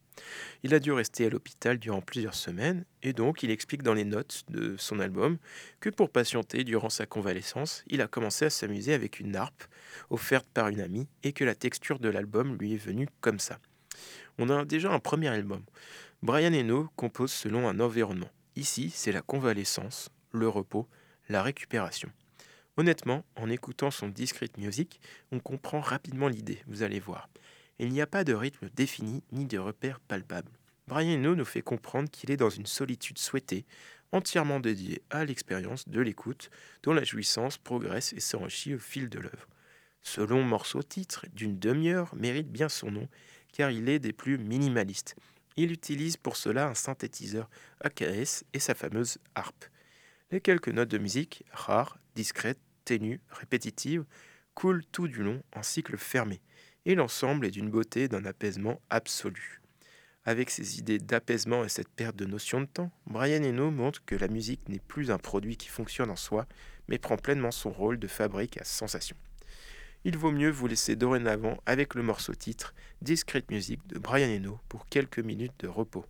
Il 0.62 0.74
a 0.74 0.80
dû 0.80 0.92
rester 0.92 1.26
à 1.26 1.30
l'hôpital 1.30 1.78
durant 1.78 2.00
plusieurs 2.00 2.34
semaines 2.34 2.84
et 3.02 3.12
donc 3.12 3.42
il 3.42 3.50
explique 3.50 3.82
dans 3.82 3.94
les 3.94 4.04
notes 4.04 4.44
de 4.48 4.76
son 4.76 5.00
album 5.00 5.38
que 5.80 5.90
pour 5.90 6.10
patienter 6.10 6.64
durant 6.64 6.90
sa 6.90 7.06
convalescence, 7.06 7.84
il 7.86 8.00
a 8.00 8.08
commencé 8.08 8.46
à 8.46 8.50
s'amuser 8.50 8.94
avec 8.94 9.20
une 9.20 9.36
harpe 9.36 9.64
offerte 10.10 10.48
par 10.52 10.68
une 10.68 10.80
amie 10.80 11.08
et 11.22 11.32
que 11.32 11.44
la 11.44 11.54
texture 11.54 11.98
de 11.98 12.08
l'album 12.08 12.56
lui 12.56 12.74
est 12.74 12.84
venue 12.84 13.08
comme 13.20 13.38
ça. 13.38 13.58
On 14.38 14.50
a 14.50 14.64
déjà 14.64 14.92
un 14.92 15.00
premier 15.00 15.28
album. 15.28 15.62
Brian 16.22 16.52
Eno 16.52 16.88
compose 16.96 17.32
selon 17.32 17.68
un 17.68 17.80
environnement. 17.80 18.30
Ici, 18.56 18.90
c'est 18.90 19.12
la 19.12 19.22
convalescence, 19.22 20.10
le 20.32 20.48
repos, 20.48 20.88
la 21.28 21.42
récupération. 21.42 22.10
Honnêtement, 22.78 23.24
en 23.34 23.50
écoutant 23.50 23.90
son 23.90 24.06
discrete 24.06 24.56
music, 24.56 25.00
on 25.32 25.40
comprend 25.40 25.80
rapidement 25.80 26.28
l'idée, 26.28 26.62
vous 26.68 26.84
allez 26.84 27.00
voir. 27.00 27.28
Il 27.80 27.88
n'y 27.88 28.00
a 28.00 28.06
pas 28.06 28.22
de 28.22 28.32
rythme 28.32 28.68
défini 28.72 29.24
ni 29.32 29.46
de 29.46 29.58
repères 29.58 29.98
palpables. 29.98 30.52
Brian 30.86 31.18
Eno 31.18 31.34
nous 31.34 31.44
fait 31.44 31.60
comprendre 31.60 32.08
qu'il 32.08 32.30
est 32.30 32.36
dans 32.36 32.50
une 32.50 32.66
solitude 32.66 33.18
souhaitée, 33.18 33.66
entièrement 34.12 34.60
dédiée 34.60 35.02
à 35.10 35.24
l'expérience 35.24 35.88
de 35.88 36.00
l'écoute, 36.00 36.50
dont 36.84 36.92
la 36.92 37.02
jouissance 37.02 37.58
progresse 37.58 38.12
et 38.12 38.20
s'enrichit 38.20 38.76
au 38.76 38.78
fil 38.78 39.08
de 39.08 39.18
l'œuvre. 39.18 39.48
Ce 40.02 40.20
long 40.20 40.44
morceau 40.44 40.84
titre 40.84 41.26
d'une 41.32 41.58
demi-heure 41.58 42.14
mérite 42.14 42.48
bien 42.48 42.68
son 42.68 42.92
nom, 42.92 43.08
car 43.52 43.72
il 43.72 43.88
est 43.88 43.98
des 43.98 44.12
plus 44.12 44.38
minimalistes. 44.38 45.16
Il 45.56 45.72
utilise 45.72 46.16
pour 46.16 46.36
cela 46.36 46.68
un 46.68 46.74
synthétiseur 46.74 47.50
AKS 47.80 48.44
et 48.52 48.60
sa 48.60 48.76
fameuse 48.76 49.18
harpe. 49.34 49.64
Les 50.30 50.40
quelques 50.40 50.68
notes 50.68 50.90
de 50.90 50.98
musique, 50.98 51.42
rares, 51.50 51.98
discrètes, 52.14 52.60
ténues, 52.88 53.20
répétitives, 53.28 54.06
coulent 54.54 54.84
tout 54.92 55.08
du 55.08 55.22
long 55.22 55.42
en 55.54 55.62
cycle 55.62 55.98
fermé, 55.98 56.40
et 56.86 56.94
l'ensemble 56.94 57.44
est 57.44 57.50
d'une 57.50 57.68
beauté 57.68 58.08
d'un 58.08 58.24
apaisement 58.24 58.80
absolu. 58.88 59.60
Avec 60.24 60.48
ses 60.48 60.78
idées 60.78 60.98
d'apaisement 60.98 61.64
et 61.64 61.68
cette 61.68 61.90
perte 61.90 62.16
de 62.16 62.24
notion 62.24 62.62
de 62.62 62.66
temps, 62.66 62.90
Brian 63.06 63.42
Eno 63.42 63.70
montre 63.70 64.02
que 64.06 64.14
la 64.14 64.28
musique 64.28 64.66
n'est 64.70 64.78
plus 64.78 65.10
un 65.10 65.18
produit 65.18 65.58
qui 65.58 65.68
fonctionne 65.68 66.10
en 66.10 66.16
soi, 66.16 66.46
mais 66.88 66.96
prend 66.96 67.18
pleinement 67.18 67.50
son 67.50 67.70
rôle 67.70 67.98
de 67.98 68.08
fabrique 68.08 68.58
à 68.58 68.64
sensation. 68.64 69.16
il 70.04 70.16
vaut 70.16 70.32
mieux 70.32 70.50
vous 70.50 70.66
laisser 70.66 70.96
dorénavant 70.96 71.58
avec 71.66 71.94
le 71.94 72.02
morceau 72.02 72.34
titre 72.34 72.72
Discrete 73.02 73.50
Music 73.50 73.86
de 73.86 73.98
Brian 73.98 74.34
Eno 74.34 74.58
pour 74.70 74.86
quelques 74.86 75.18
minutes 75.18 75.60
de 75.60 75.68
repos. 75.68 76.06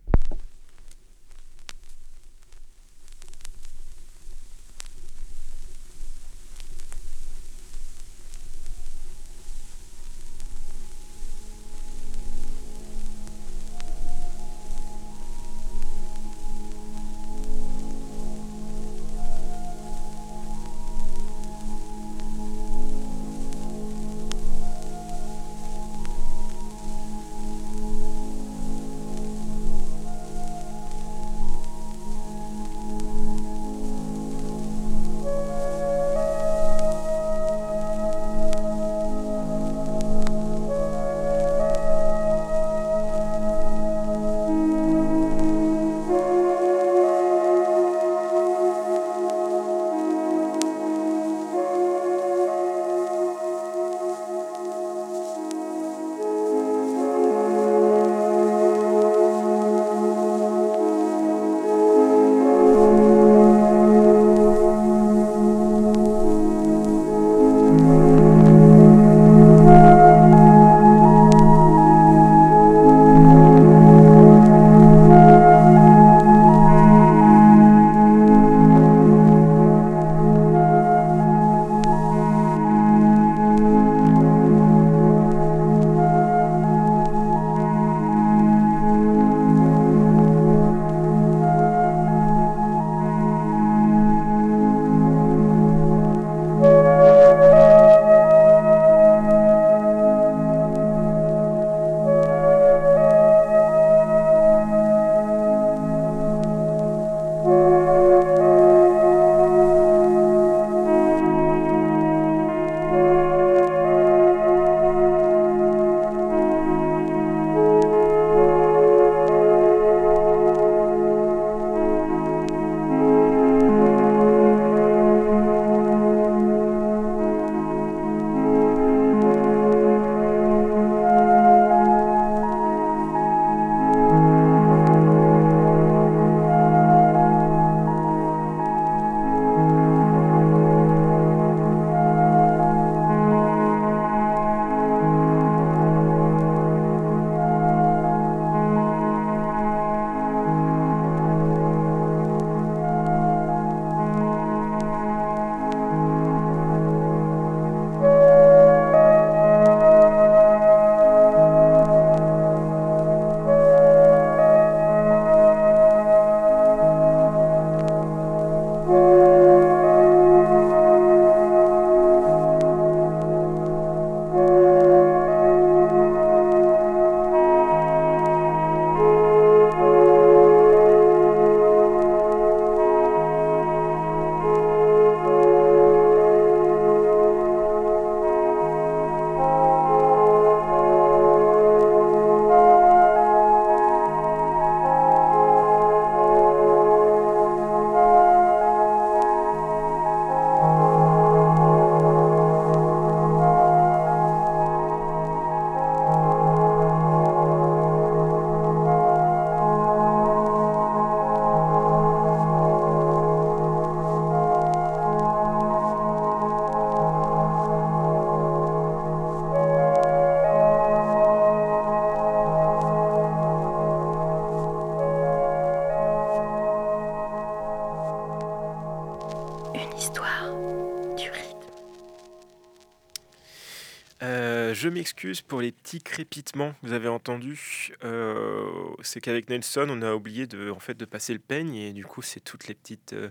Je 234.99 235.01
m'excuse 235.01 235.41
pour 235.41 235.61
les 235.61 235.71
petits 235.71 236.01
crépitements 236.01 236.73
que 236.73 236.87
vous 236.87 236.91
avez 236.91 237.07
entendus. 237.07 237.93
Euh, 238.03 238.69
c'est 239.01 239.21
qu'avec 239.21 239.49
Nelson, 239.49 239.87
on 239.89 240.01
a 240.01 240.13
oublié 240.13 240.45
de, 240.45 240.71
en 240.71 240.79
fait, 240.81 240.95
de 240.95 241.05
passer 241.05 241.31
le 241.31 241.39
peigne 241.39 241.73
et 241.73 241.93
du 241.93 242.03
coup, 242.03 242.21
c'est 242.21 242.41
toutes 242.41 242.67
les 242.67 242.75
petites. 242.75 243.13
Euh, 243.13 243.29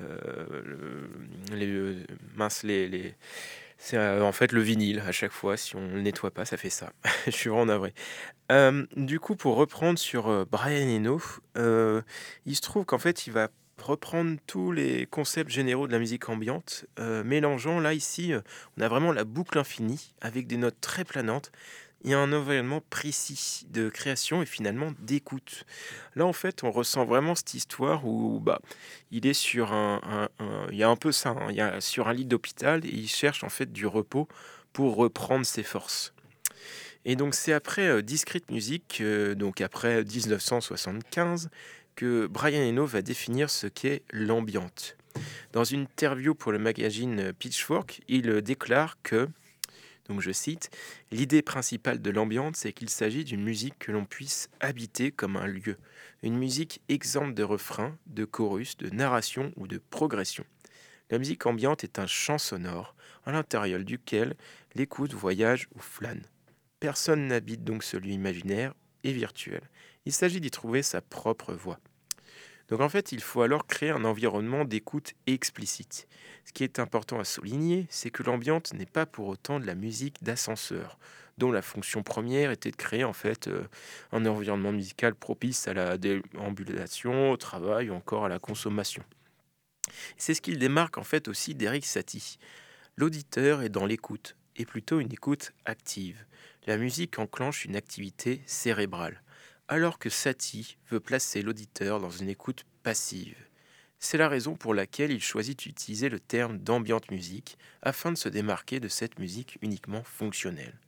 euh, 0.00 1.08
les, 1.50 2.04
mince, 2.36 2.62
les, 2.62 2.86
les 2.88 3.16
c'est 3.78 3.98
en 3.98 4.30
fait 4.30 4.52
le 4.52 4.60
vinyle 4.60 5.00
à 5.00 5.10
chaque 5.10 5.32
fois. 5.32 5.56
Si 5.56 5.74
on 5.74 5.80
ne 5.80 5.94
le 5.94 6.02
nettoie 6.02 6.30
pas, 6.30 6.44
ça 6.44 6.56
fait 6.56 6.70
ça. 6.70 6.92
je 7.26 7.32
suis 7.32 7.50
vraiment 7.50 7.66
navré. 7.66 7.92
du 8.96 9.18
coup, 9.18 9.34
pour 9.34 9.56
reprendre 9.56 9.98
sur 9.98 10.46
Brian 10.46 10.86
Eno, 10.86 11.20
il 12.46 12.54
se 12.54 12.60
trouve 12.60 12.84
qu'en 12.84 13.00
fait, 13.00 13.26
il 13.26 13.32
va 13.32 13.48
reprendre 13.82 14.38
tous 14.46 14.72
les 14.72 15.06
concepts 15.06 15.50
généraux 15.50 15.86
de 15.86 15.92
la 15.92 15.98
musique 15.98 16.28
ambiante, 16.28 16.86
euh, 16.98 17.24
mélangeant 17.24 17.80
là 17.80 17.92
ici, 17.94 18.32
euh, 18.32 18.40
on 18.76 18.82
a 18.82 18.88
vraiment 18.88 19.12
la 19.12 19.24
boucle 19.24 19.58
infinie 19.58 20.14
avec 20.20 20.46
des 20.46 20.56
notes 20.56 20.80
très 20.80 21.04
planantes 21.04 21.52
et 22.04 22.14
un 22.14 22.32
environnement 22.32 22.82
précis 22.90 23.66
de 23.70 23.88
création 23.88 24.42
et 24.42 24.46
finalement 24.46 24.92
d'écoute. 25.00 25.64
Là 26.16 26.26
en 26.26 26.32
fait, 26.32 26.64
on 26.64 26.70
ressent 26.70 27.04
vraiment 27.04 27.34
cette 27.34 27.54
histoire 27.54 28.06
où 28.06 28.40
bah 28.40 28.60
il 29.10 29.26
est 29.26 29.34
sur 29.34 29.72
un, 29.72 30.00
il 30.70 30.76
y 30.76 30.82
a 30.82 30.88
un 30.88 30.96
peu 30.96 31.12
ça, 31.12 31.30
hein, 31.30 31.46
il 31.50 31.56
y 31.56 31.60
a 31.60 31.80
sur 31.80 32.08
un 32.08 32.12
lit 32.12 32.24
d'hôpital 32.24 32.84
et 32.84 32.90
il 32.90 33.08
cherche 33.08 33.44
en 33.44 33.48
fait 33.48 33.72
du 33.72 33.86
repos 33.86 34.26
pour 34.72 34.96
reprendre 34.96 35.46
ses 35.46 35.62
forces. 35.62 36.12
Et 37.04 37.14
donc 37.14 37.34
c'est 37.34 37.52
après 37.52 37.86
euh, 37.88 38.02
Discrete 38.02 38.50
Music, 38.50 39.02
donc 39.36 39.60
après 39.60 40.02
1975, 40.02 41.50
que 41.94 42.26
Brian 42.26 42.62
Eno 42.62 42.86
va 42.86 43.02
définir 43.02 43.50
ce 43.50 43.66
qu'est 43.66 44.02
l'ambiante. 44.12 44.96
Dans 45.52 45.64
une 45.64 45.82
interview 45.82 46.34
pour 46.34 46.52
le 46.52 46.58
magazine 46.58 47.32
Pitchfork, 47.32 48.00
il 48.08 48.42
déclare 48.42 48.96
que 49.02 49.28
Donc 50.08 50.20
je 50.20 50.32
cite, 50.32 50.70
L'idée 51.10 51.42
principale 51.42 52.00
de 52.00 52.10
l'ambiance, 52.10 52.56
c'est 52.56 52.72
qu'il 52.72 52.88
s'agit 52.88 53.24
d'une 53.24 53.42
musique 53.42 53.78
que 53.78 53.92
l'on 53.92 54.04
puisse 54.04 54.48
habiter 54.60 55.12
comme 55.12 55.36
un 55.36 55.46
lieu, 55.46 55.76
une 56.22 56.36
musique 56.36 56.80
exempte 56.88 57.34
de 57.34 57.42
refrains, 57.42 57.96
de 58.06 58.24
chorus, 58.24 58.76
de 58.78 58.90
narration 58.90 59.52
ou 59.56 59.66
de 59.66 59.78
progression. 59.78 60.44
La 61.10 61.18
musique 61.18 61.44
ambiante 61.44 61.84
est 61.84 61.98
un 61.98 62.06
chant 62.06 62.38
sonore 62.38 62.94
à 63.26 63.32
l'intérieur 63.32 63.80
duquel 63.80 64.34
l'écoute 64.74 65.12
voyage 65.12 65.68
ou 65.74 65.80
flâne. 65.80 66.22
Personne 66.80 67.28
n'habite 67.28 67.62
donc 67.62 67.84
celui 67.84 68.14
imaginaire 68.14 68.74
et 69.04 69.12
virtuel. 69.12 69.60
Il 70.04 70.12
s'agit 70.12 70.40
d'y 70.40 70.50
trouver 70.50 70.82
sa 70.82 71.00
propre 71.00 71.54
voix. 71.54 71.78
Donc 72.68 72.80
en 72.80 72.88
fait, 72.88 73.12
il 73.12 73.20
faut 73.20 73.42
alors 73.42 73.66
créer 73.66 73.90
un 73.90 74.04
environnement 74.04 74.64
d'écoute 74.64 75.12
explicite. 75.26 76.08
Ce 76.44 76.52
qui 76.52 76.64
est 76.64 76.78
important 76.78 77.20
à 77.20 77.24
souligner, 77.24 77.86
c'est 77.90 78.10
que 78.10 78.22
l'ambiante 78.22 78.72
n'est 78.72 78.86
pas 78.86 79.06
pour 79.06 79.28
autant 79.28 79.60
de 79.60 79.66
la 79.66 79.74
musique 79.74 80.22
d'ascenseur, 80.24 80.98
dont 81.38 81.52
la 81.52 81.62
fonction 81.62 82.02
première 82.02 82.50
était 82.50 82.70
de 82.70 82.76
créer 82.76 83.04
en 83.04 83.12
fait 83.12 83.46
euh, 83.46 83.62
un 84.10 84.26
environnement 84.26 84.72
musical 84.72 85.14
propice 85.14 85.68
à 85.68 85.74
la 85.74 85.98
déambulation, 85.98 87.30
au 87.30 87.36
travail 87.36 87.90
ou 87.90 87.94
encore 87.94 88.24
à 88.24 88.28
la 88.28 88.38
consommation. 88.38 89.04
C'est 90.16 90.34
ce 90.34 90.40
qu'il 90.40 90.58
démarque 90.58 90.98
en 90.98 91.04
fait 91.04 91.28
aussi 91.28 91.54
d'Eric 91.54 91.84
Satie. 91.84 92.38
L'auditeur 92.96 93.62
est 93.62 93.68
dans 93.68 93.86
l'écoute, 93.86 94.36
et 94.56 94.64
plutôt 94.64 95.00
une 95.00 95.12
écoute 95.12 95.52
active. 95.64 96.24
La 96.66 96.76
musique 96.76 97.18
enclenche 97.18 97.64
une 97.64 97.76
activité 97.76 98.42
cérébrale 98.46 99.22
alors 99.72 99.98
que 99.98 100.10
Satie 100.10 100.76
veut 100.90 101.00
placer 101.00 101.40
l'auditeur 101.40 101.98
dans 101.98 102.10
une 102.10 102.28
écoute 102.28 102.66
passive. 102.82 103.34
C'est 104.00 104.18
la 104.18 104.28
raison 104.28 104.54
pour 104.54 104.74
laquelle 104.74 105.10
il 105.10 105.22
choisit 105.22 105.58
d'utiliser 105.58 106.10
le 106.10 106.20
terme 106.20 106.58
d'ambiante 106.58 107.10
musique 107.10 107.56
afin 107.80 108.12
de 108.12 108.18
se 108.18 108.28
démarquer 108.28 108.80
de 108.80 108.88
cette 108.88 109.18
musique 109.18 109.56
uniquement 109.62 110.02
fonctionnelle. 110.04 110.78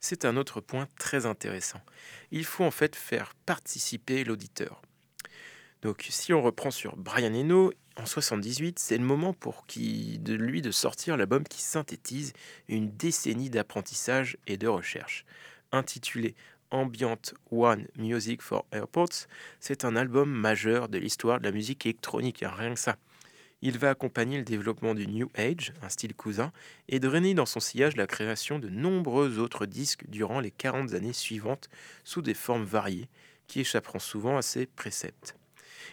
C'est 0.00 0.24
un 0.24 0.36
autre 0.36 0.60
point 0.60 0.88
très 0.98 1.26
intéressant. 1.26 1.80
Il 2.32 2.44
faut 2.44 2.64
en 2.64 2.72
fait 2.72 2.96
faire 2.96 3.36
participer 3.46 4.24
l'auditeur. 4.24 4.82
Donc 5.82 6.04
si 6.10 6.32
on 6.32 6.42
reprend 6.42 6.72
sur 6.72 6.96
Brian 6.96 7.34
Eno, 7.34 7.72
en 7.94 8.04
78, 8.04 8.80
c'est 8.80 8.98
le 8.98 9.04
moment 9.04 9.32
pour 9.32 9.64
lui 10.26 10.60
de 10.60 10.70
sortir 10.72 11.16
l'album 11.16 11.44
qui 11.44 11.62
synthétise 11.62 12.32
une 12.66 12.90
décennie 12.96 13.48
d'apprentissage 13.48 14.38
et 14.48 14.56
de 14.56 14.66
recherche. 14.66 15.24
Intitulé 15.70 16.34
Ambient 16.74 17.34
One 17.52 17.86
Music 17.96 18.42
for 18.42 18.66
Airports, 18.72 19.28
c'est 19.60 19.84
un 19.84 19.94
album 19.94 20.28
majeur 20.28 20.88
de 20.88 20.98
l'histoire 20.98 21.38
de 21.38 21.44
la 21.44 21.52
musique 21.52 21.86
électronique, 21.86 22.44
rien 22.44 22.74
que 22.74 22.80
ça. 22.80 22.96
Il 23.62 23.78
va 23.78 23.90
accompagner 23.90 24.38
le 24.38 24.44
développement 24.44 24.92
du 24.96 25.06
New 25.06 25.30
Age, 25.36 25.72
un 25.82 25.88
style 25.88 26.16
cousin, 26.16 26.50
et 26.88 26.98
drainer 26.98 27.32
dans 27.32 27.46
son 27.46 27.60
sillage 27.60 27.94
la 27.94 28.08
création 28.08 28.58
de 28.58 28.68
nombreux 28.68 29.38
autres 29.38 29.66
disques 29.66 30.04
durant 30.08 30.40
les 30.40 30.50
40 30.50 30.94
années 30.94 31.12
suivantes 31.12 31.68
sous 32.02 32.22
des 32.22 32.34
formes 32.34 32.64
variées, 32.64 33.08
qui 33.46 33.60
échapperont 33.60 34.00
souvent 34.00 34.36
à 34.36 34.42
ses 34.42 34.66
préceptes. 34.66 35.36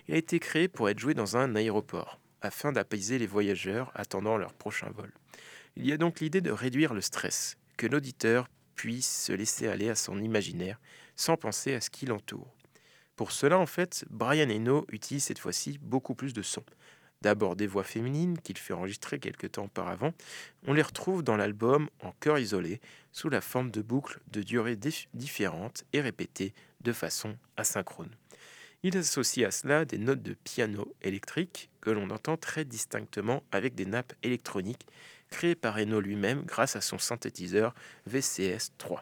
Il 0.08 0.16
a 0.16 0.18
été 0.18 0.40
créé 0.40 0.68
pour 0.68 0.90
être 0.90 0.98
joué 0.98 1.14
dans 1.14 1.38
un 1.38 1.56
aéroport, 1.56 2.20
afin 2.42 2.72
d'apaiser 2.72 3.20
les 3.20 3.28
voyageurs 3.28 3.92
attendant 3.94 4.36
leur 4.36 4.54
prochain 4.56 4.90
vol. 4.96 5.12
Il 5.76 5.86
y 5.86 5.92
a 5.92 5.98
donc 5.98 6.22
l'idée 6.22 6.42
de 6.42 6.50
réduire 6.50 6.96
le 6.96 7.02
stress, 7.02 7.56
que 7.78 7.86
l'auditeur 7.86 8.48
puisse 8.76 9.26
se 9.26 9.34
laisser 9.34 9.68
aller 9.68 9.90
à 9.90 9.96
son 9.96 10.20
imaginaire 10.20 10.80
sans 11.16 11.38
penser 11.38 11.74
à 11.74 11.82
ce 11.82 11.90
qui 11.90 12.06
l'entoure. 12.06 12.56
Pour 13.16 13.32
cela, 13.32 13.60
en 13.60 13.66
fait, 13.66 14.06
Brian 14.10 14.50
Eno 14.50 14.86
utilise 14.92 15.26
cette 15.26 15.40
fois-ci 15.40 15.78
beaucoup 15.82 16.16
plus 16.16 16.34
de 16.34 16.42
sons. 16.42 16.66
D'abord 17.22 17.56
des 17.56 17.68
voix 17.68 17.84
féminines 17.84 18.40
qu'il 18.40 18.58
fait 18.58 18.74
enregistrer 18.74 19.20
quelque 19.20 19.46
temps 19.46 19.66
auparavant, 19.66 20.14
on 20.66 20.74
les 20.74 20.82
retrouve 20.82 21.22
dans 21.22 21.38
l'album 21.38 21.88
en 22.02 22.14
chœur 22.14 22.40
isolé, 22.40 22.82
sous 23.12 23.30
la 23.30 23.42
forme 23.42 23.70
de 23.70 23.84
boucles 23.84 24.20
de 24.32 24.42
durée 24.42 24.78
différentes 25.14 25.84
et 25.94 26.02
répétées 26.02 26.54
de 26.82 26.92
façon 26.92 27.38
asynchrone. 27.58 28.16
Il 28.82 28.98
associe 28.98 29.48
à 29.48 29.52
cela 29.52 29.86
des 29.86 30.00
notes 30.00 30.24
de 30.24 30.34
piano 30.34 30.96
électrique 31.04 31.70
que 31.82 31.92
l'on 31.92 32.10
entend 32.10 32.38
très 32.38 32.66
distinctement 32.66 33.44
avec 33.52 33.76
des 33.76 33.86
nappes 33.86 34.14
électroniques 34.24 34.88
créé 35.32 35.56
par 35.56 35.78
Eno 35.78 36.00
lui-même 36.00 36.44
grâce 36.44 36.76
à 36.76 36.82
son 36.82 37.00
synthétiseur 37.00 37.74
VCS3. 38.08 39.00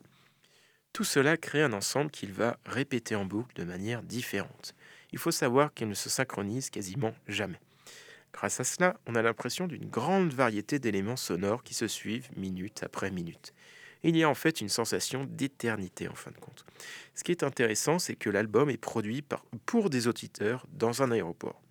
Tout 0.93 1.03
cela 1.03 1.35
crée 1.35 1.61
un 1.61 1.73
ensemble 1.73 2.11
qu'il 2.11 2.31
va 2.31 2.57
répéter 2.65 3.15
en 3.15 3.25
boucle 3.25 3.55
de 3.55 3.63
manière 3.63 4.01
différente. 4.01 4.73
Il 5.11 5.19
faut 5.19 5.31
savoir 5.31 5.73
qu'il 5.73 5.89
ne 5.89 5.93
se 5.93 6.09
synchronise 6.09 6.69
quasiment 6.69 7.13
jamais. 7.27 7.59
Grâce 8.33 8.59
à 8.59 8.63
cela, 8.63 8.95
on 9.05 9.15
a 9.15 9.21
l'impression 9.21 9.67
d'une 9.67 9.89
grande 9.89 10.33
variété 10.33 10.79
d'éléments 10.79 11.15
sonores 11.15 11.63
qui 11.63 11.73
se 11.73 11.87
suivent 11.87 12.29
minute 12.37 12.83
après 12.83 13.11
minute. 13.11 13.53
il 14.03 14.15
y 14.15 14.23
a 14.23 14.29
en 14.29 14.35
fait 14.35 14.61
une 14.61 14.69
sensation 14.69 15.25
d'éternité 15.25 16.07
en 16.07 16.15
fin 16.15 16.31
de 16.31 16.37
compte. 16.37 16.65
Ce 17.15 17.23
qui 17.23 17.31
est 17.31 17.43
intéressant, 17.43 17.99
c'est 17.99 18.15
que 18.15 18.29
l'album 18.29 18.69
est 18.69 18.77
produit 18.77 19.23
pour 19.65 19.89
des 19.89 20.07
auditeurs 20.07 20.65
dans 20.71 21.01
un 21.01 21.11
aéroport. 21.11 21.61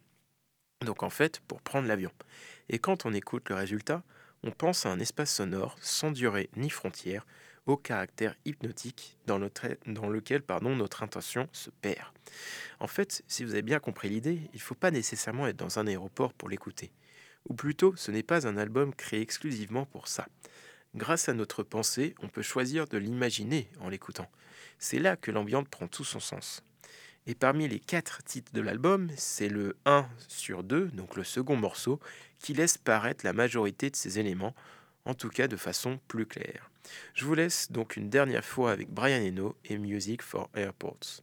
Donc 0.85 1.03
en 1.03 1.11
fait, 1.11 1.41
pour 1.49 1.63
prendre 1.63 1.89
l'avion. 1.89 2.13
Et 2.69 2.79
quand 2.79 3.07
on 3.07 3.15
écoute 3.15 3.49
le 3.49 3.55
résultat, 3.55 4.03
on 4.43 4.51
pense 4.51 4.86
à 4.86 4.91
un 4.91 5.01
espace 5.01 5.34
sonore 5.34 5.76
sans 5.80 6.11
durée 6.11 6.51
ni 6.57 6.70
frontière, 6.70 7.26
au 7.66 7.76
caractère 7.76 8.34
hypnotique 8.45 9.18
dans, 9.26 9.39
lequel 9.39 10.43
notre 10.76 11.03
intention 11.03 11.49
se 11.53 11.70
perd. 11.70 12.09
En 12.80 12.86
fait, 12.86 13.22
si 13.28 13.45
vous 13.45 13.53
avez 13.53 13.62
bien 13.62 13.78
compris 13.78 14.09
l'idée, 14.09 14.41
il 14.53 14.57
ne 14.57 14.62
faut 14.62 14.74
pas 14.74 14.91
nécessairement 14.91 15.47
être 15.47 15.57
dans 15.57 15.78
un 15.78 15.86
aéroport 15.86 16.32
pour 16.32 16.49
l'écouter. 16.49 16.91
Ou 17.49 17.55
plutôt, 17.55 17.95
ce 17.97 18.11
n'est 18.11 18.22
pas 18.22 18.47
un 18.47 18.57
album 18.57 18.95
créé 18.95 19.20
exclusivement 19.20 19.84
pour 19.84 20.09
ça. 20.09 20.26
Grâce 20.95 21.28
à 21.28 21.34
notre 21.34 21.62
pensée, 21.62 22.14
on 22.22 22.28
peut 22.28 22.43
choisir 22.43 22.86
de 22.86 22.97
l'imaginer 22.97 23.68
en 23.80 23.91
l'écoutant. 23.91 24.30
C'est 24.78 24.99
là 24.99 25.16
que 25.16 25.30
l'ambiance 25.30 25.66
prend 25.70 25.89
tout 25.89 26.05
son 26.05 26.20
sens. 26.20 26.62
Et 27.26 27.34
parmi 27.34 27.68
les 27.68 27.78
quatre 27.78 28.24
titres 28.24 28.53
de 28.55 28.62
l'album, 28.62 29.11
c'est 29.16 29.51
le 29.51 29.76
1 29.84 30.09
sur 30.28 30.64
2, 30.64 30.89
donc 30.89 31.14
le 31.14 31.24
second 31.24 31.57
morceau, 31.57 32.01
qui 32.39 32.55
laisse 32.55 32.78
paraître 32.78 33.24
la 33.24 33.32
majorité 33.32 33.91
de 33.91 33.97
ces 33.97 34.18
éléments, 34.18 34.55
en 35.05 35.14
tout 35.14 35.28
cas 35.28 35.49
de 35.49 35.57
façon 35.57 35.99
plus 36.09 36.26
claire. 36.26 36.70
Je 37.14 37.24
vous 37.24 37.34
laisse 37.34 37.70
donc 37.70 37.97
une 37.97 38.09
dernière 38.09 38.45
fois 38.45 38.72
avec 38.72 38.91
Brian 38.91 39.22
Eno 39.22 39.57
et 39.64 39.78
Music 39.78 40.22
for 40.22 40.49
Airports. 40.55 41.22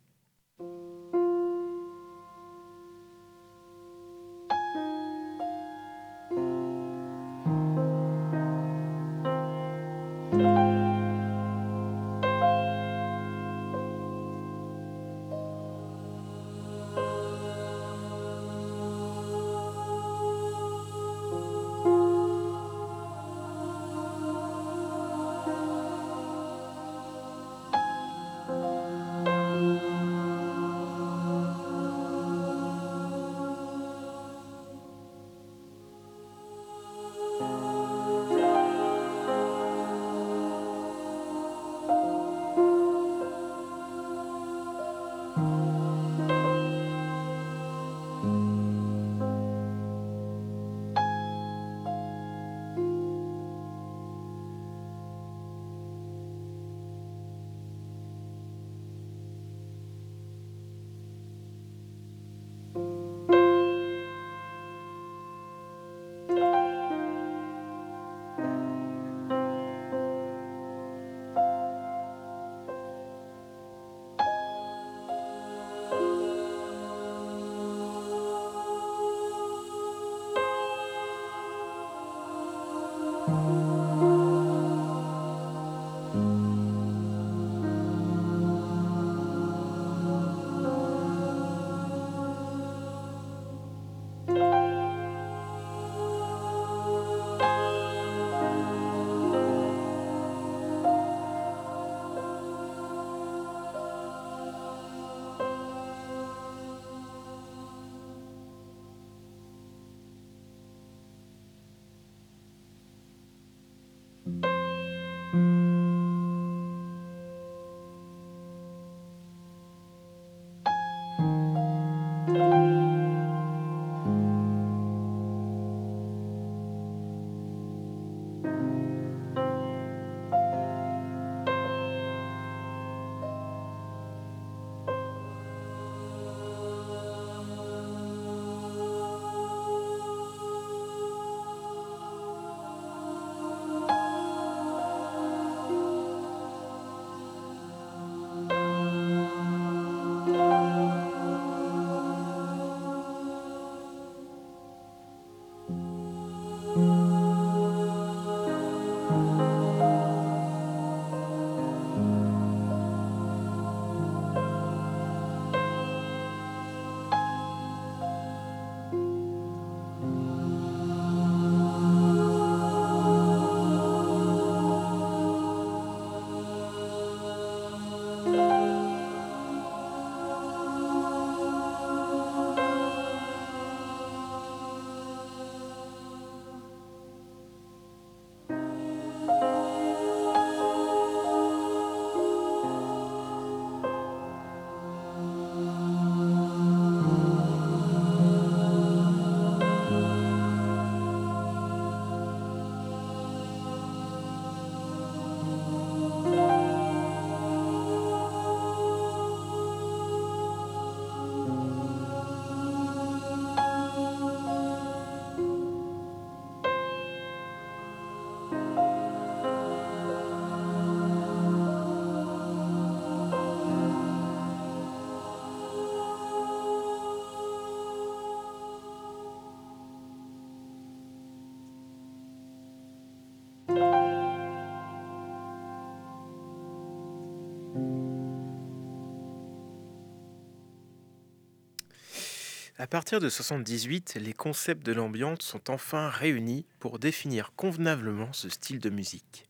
À 242.77 242.87
partir 242.87 243.21
de 243.21 243.29
78, 243.29 244.15
les 244.19 244.33
concepts 244.33 244.85
de 244.85 244.91
l'ambiance 244.91 245.39
sont 245.39 245.71
enfin 245.71 246.09
réunis 246.09 246.65
pour 246.79 246.99
définir 246.99 247.53
convenablement 247.55 248.33
ce 248.33 248.49
style 248.49 248.79
de 248.79 248.89
musique. 248.89 249.45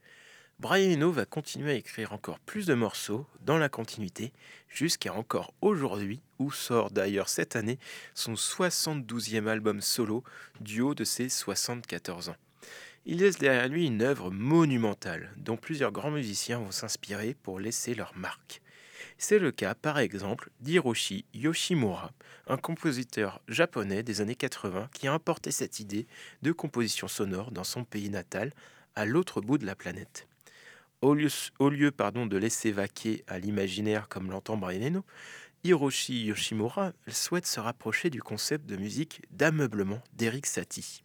Brian 0.60 0.92
Eno 0.92 1.12
va 1.12 1.26
continuer 1.26 1.72
à 1.72 1.76
écrire 1.76 2.14
encore 2.14 2.40
plus 2.40 2.68
de 2.68 2.76
morceaux 2.76 3.26
dans 3.42 3.58
la 3.58 3.68
continuité 3.68 4.32
jusqu'à 4.70 5.12
encore 5.16 5.56
aujourd'hui 5.62 6.22
où 6.38 6.52
sort 6.52 6.92
d'ailleurs 6.92 7.28
cette 7.28 7.56
année 7.56 7.80
son 8.14 8.36
72e 8.36 9.48
album 9.48 9.82
solo 9.82 10.24
du 10.62 10.82
haut 10.82 10.94
de 10.94 11.04
ses 11.04 11.28
74 11.28 12.30
ans. 12.30 12.36
Il 13.08 13.18
laisse 13.18 13.40
derrière 13.40 13.70
lui 13.70 13.88
une 13.88 14.04
œuvre 14.04 14.30
monumentale 14.30 15.34
dont 15.38 15.58
plusieurs 15.58 15.92
grands 15.92 16.12
musiciens 16.12 16.60
vont 16.60 16.72
s'inspirer 16.72 17.36
pour 17.42 17.60
laisser 17.60 17.96
leur 17.96 18.16
marque. 18.16 18.62
C'est 19.18 19.40
le 19.40 19.52
cas 19.52 19.76
par 19.76 19.98
exemple 19.98 20.50
d'Hiroshi 20.60 21.26
Yoshimura, 21.34 22.12
un 22.48 22.58
compositeur 22.58 23.42
japonais 23.48 24.04
des 24.04 24.22
années 24.22 24.36
80 24.36 24.90
qui 24.94 25.08
a 25.08 25.14
importé 25.14 25.52
cette 25.52 25.80
idée 25.80 26.06
de 26.42 26.52
composition 26.52 27.08
sonore 27.08 27.52
dans 27.52 27.64
son 27.64 27.86
pays 27.86 28.10
natal, 28.10 28.52
à 28.96 29.06
l'autre 29.06 29.42
bout 29.42 29.58
de 29.58 29.66
la 29.66 29.76
planète. 29.76 30.28
Au 31.02 31.14
lieu, 31.14 31.92
pardon, 31.92 32.26
de 32.26 32.38
laisser 32.38 32.72
vaquer 32.72 33.24
à 33.28 33.38
l'imaginaire 33.38 34.08
comme 34.10 34.32
l'entend 34.32 34.58
Brian 34.58 34.82
Eno, 34.82 35.06
Hiroshi 35.64 36.26
Yoshimura 36.26 36.94
souhaite 37.08 37.48
se 37.48 37.60
rapprocher 37.60 38.10
du 38.10 38.22
concept 38.22 38.66
de 38.66 38.76
musique 38.76 39.22
d'ameublement 39.32 40.02
d'Eric 40.14 40.46
Satie. 40.46 41.04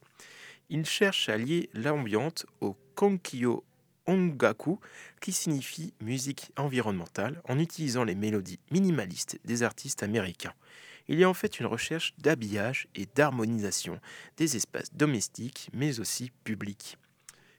Il 0.69 0.87
cherche 0.87 1.29
à 1.29 1.37
lier 1.37 1.71
l'ambiante 1.75 2.47
au 2.61 2.77
konkyo 2.95 3.65
ongaku, 4.07 4.79
qui 5.21 5.33
signifie 5.33 5.95
musique 6.01 6.53
environnementale, 6.57 7.41
en 7.49 7.59
utilisant 7.59 8.05
les 8.05 8.15
mélodies 8.15 8.61
minimalistes 8.71 9.39
des 9.45 9.63
artistes 9.63 10.03
américains. 10.03 10.55
Il 11.09 11.19
y 11.19 11.25
a 11.25 11.29
en 11.29 11.35
fait 11.35 11.59
une 11.59 11.67
recherche 11.67 12.15
d'habillage 12.19 12.87
et 12.95 13.07
d'harmonisation 13.15 14.01
des 14.37 14.57
espaces 14.57 14.93
domestiques, 14.95 15.69
mais 15.73 15.99
aussi 15.99 16.31
publics. 16.45 16.99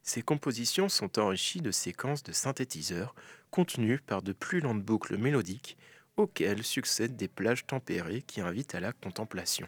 Ces 0.04 0.22
compositions 0.22 0.90
sont 0.90 1.20
enrichies 1.20 1.62
de 1.62 1.72
séquences 1.72 2.24
de 2.24 2.32
synthétiseurs 2.32 3.14
contenues 3.52 4.00
par 4.00 4.22
de 4.22 4.34
plus 4.34 4.62
lentes 4.62 4.84
boucles 4.84 5.18
mélodiques 5.18 5.78
auxquelles 6.18 6.64
succèdent 6.64 7.16
des 7.16 7.28
plages 7.28 7.66
tempérées 7.66 8.22
qui 8.22 8.42
invitent 8.42 8.76
à 8.76 8.80
la 8.80 8.94
contemplation. 8.94 9.68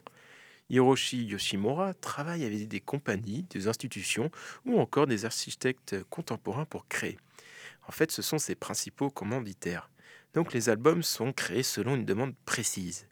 Hiroshi 0.74 1.26
Yoshimura 1.26 1.94
travaille 1.94 2.44
avec 2.44 2.68
des 2.68 2.80
compagnies, 2.80 3.46
des 3.52 3.68
institutions 3.68 4.32
ou 4.66 4.80
encore 4.80 5.06
des 5.06 5.24
architectes 5.24 6.04
contemporains 6.10 6.66
pour 6.66 6.88
créer. 6.88 7.20
En 7.88 7.92
fait, 7.92 8.12
ce 8.12 8.24
sont 8.24 8.40
ses 8.40 8.56
principaux 8.56 9.12
commanditaires. 9.12 9.92
Donc 10.34 10.52
les 10.52 10.70
albums 10.70 11.04
sont 11.04 11.32
créés 11.32 11.62
selon 11.62 11.94
une 11.94 12.06
demande 12.06 12.34
précise. 12.46 13.06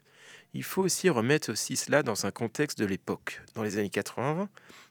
Il 0.54 0.64
faut 0.64 0.82
aussi 0.82 1.08
remettre 1.08 1.52
aussi 1.52 1.76
cela 1.76 2.02
dans 2.02 2.26
un 2.26 2.32
contexte 2.32 2.80
de 2.80 2.84
l'époque. 2.84 3.40
Dans 3.54 3.62
les 3.62 3.78
années 3.78 3.90
80, 3.90 4.48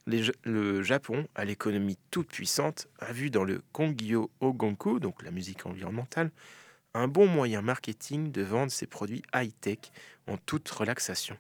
le 0.08 0.82
Japon, 0.82 1.28
à 1.36 1.44
l'économie 1.44 1.98
toute 2.10 2.30
puissante, 2.30 2.88
a 3.00 3.12
vu 3.12 3.30
dans 3.30 3.44
le 3.44 3.62
Kongyo 3.74 4.32
Ogonku, 4.40 5.02
donc 5.02 5.24
la 5.24 5.32
musique 5.32 5.66
environnementale, 5.66 6.32
un 6.94 7.10
bon 7.10 7.28
moyen 7.28 7.62
marketing 7.62 8.32
de 8.32 8.44
vendre 8.44 8.72
ses 8.72 8.88
produits 8.88 9.24
high-tech 9.36 9.80
en 10.28 10.38
toute 10.38 10.70
relaxation. 10.70 11.38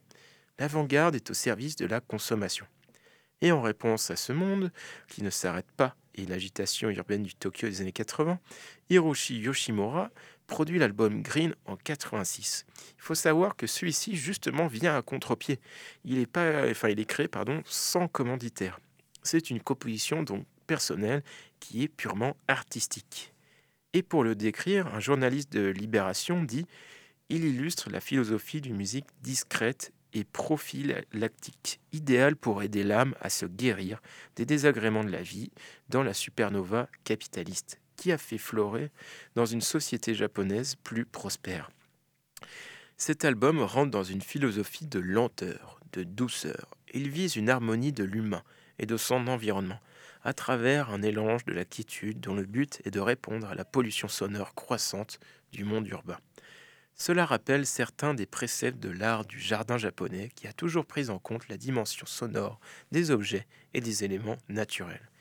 L'avant-garde 0.62 1.16
est 1.16 1.32
au 1.32 1.34
service 1.34 1.76
de 1.76 1.88
la 1.88 2.01
consommation. 2.01 2.68
Et 3.41 3.51
en 3.51 3.64
réponse 3.64 4.12
à 4.12 4.16
ce 4.16 4.32
monde, 4.32 4.72
qui 5.07 5.24
ne 5.24 5.32
s'arrête 5.32 5.72
pas, 5.76 5.95
et 6.14 6.28
l'agitation 6.28 6.91
urbaine 6.91 7.24
du 7.24 7.34
Tokyo 7.34 7.68
des 7.68 7.82
années 7.82 7.91
80, 7.91 8.39
Hiroshi 8.91 9.39
Yoshimura 9.39 10.12
produit 10.45 10.78
l'album 10.78 11.24
Green 11.24 11.55
en 11.66 11.78
86. 11.78 12.68
Il 12.95 13.01
faut 13.01 13.16
savoir 13.16 13.55
que 13.55 13.66
celui-ci 13.66 14.16
justement 14.16 14.68
vient 14.68 14.95
à 14.95 15.01
contre-pied. 15.01 15.59
Il 16.05 16.20
est 16.20 16.28
pas, 16.28 16.70
enfin 16.70 16.89
il 16.89 16.99
est 16.99 17.05
créé 17.05 17.28
pardon 17.28 17.64
sans 17.66 18.07
commanditaire. 18.07 18.80
C'est 19.24 19.49
une 19.49 19.62
composition 19.62 20.22
donc 20.22 20.45
personnelle 20.68 21.24
qui 21.59 21.82
est 21.82 21.88
purement 21.88 22.38
artistique. 22.47 23.34
Et 23.93 24.03
pour 24.03 24.24
le 24.24 24.36
décrire, 24.36 24.93
un 24.93 24.99
journaliste 24.99 25.53
de 25.53 25.70
Libération 25.70 26.43
dit 26.43 26.68
il 27.30 27.45
illustre 27.45 27.89
la 27.89 27.99
philosophie 27.99 28.62
d'une 28.62 28.76
musique 28.76 29.07
discrète 29.24 29.91
et 30.14 30.26
lactique 31.14 31.80
idéal 31.93 32.36
pour 32.36 32.64
aider 32.64 32.84
l'âme 32.84 33.16
à 33.22 33.30
se 33.30 33.45
guérir 33.45 34.01
des 34.36 34.45
désagréments 34.45 35.03
de 35.03 35.09
la 35.12 35.22
vie 35.22 35.51
dans 35.89 36.03
la 36.03 36.14
supernova 36.14 36.89
capitaliste 37.03 37.80
qui 37.95 38.12
a 38.12 38.18
fait 38.18 38.38
florer 38.38 38.89
dans 39.36 39.45
une 39.45 39.62
société 39.62 40.16
japonaise 40.16 40.76
plus 40.76 41.05
prospère. 41.05 41.70
Cet 42.97 43.26
album 43.26 43.62
rentre 43.62 43.91
dans 43.91 44.03
une 44.03 44.22
philosophie 44.22 44.88
de 44.88 44.99
lenteur, 44.99 45.80
de 45.93 46.03
douceur. 46.03 46.70
Il 46.93 47.09
vise 47.09 47.36
une 47.36 47.49
harmonie 47.49 47.91
de 47.91 48.03
l'humain 48.03 48.43
et 48.80 48.86
de 48.86 48.97
son 48.97 49.28
environnement, 49.28 49.80
à 50.24 50.34
travers 50.34 50.89
un 50.89 51.01
élange 51.01 51.45
de 51.45 51.53
la 51.53 51.66
quiétude 51.66 52.20
dont 52.20 52.36
le 52.36 52.45
but 52.45 52.82
est 52.86 52.91
de 52.91 52.99
répondre 52.99 53.47
à 53.47 53.55
la 53.55 53.66
pollution 53.66 54.07
sonore 54.07 54.55
croissante 54.55 55.20
du 55.51 55.64
monde 55.64 55.88
urbain. 55.88 56.18
Cela 56.95 57.25
rappelle 57.25 57.65
certains 57.65 58.13
des 58.13 58.25
préceptes 58.25 58.79
de 58.79 58.89
l'art 58.89 59.25
du 59.25 59.39
jardin 59.39 59.77
japonais 59.77 60.29
qui 60.35 60.47
a 60.47 60.53
toujours 60.53 60.85
pris 60.85 61.09
en 61.09 61.19
compte 61.19 61.47
la 61.47 61.57
dimension 61.57 62.05
sonore 62.05 62.59
des 62.91 63.11
objets 63.11 63.47
et 63.73 63.81
des 63.81 64.03
éléments 64.03 64.37
naturels. 64.49 65.11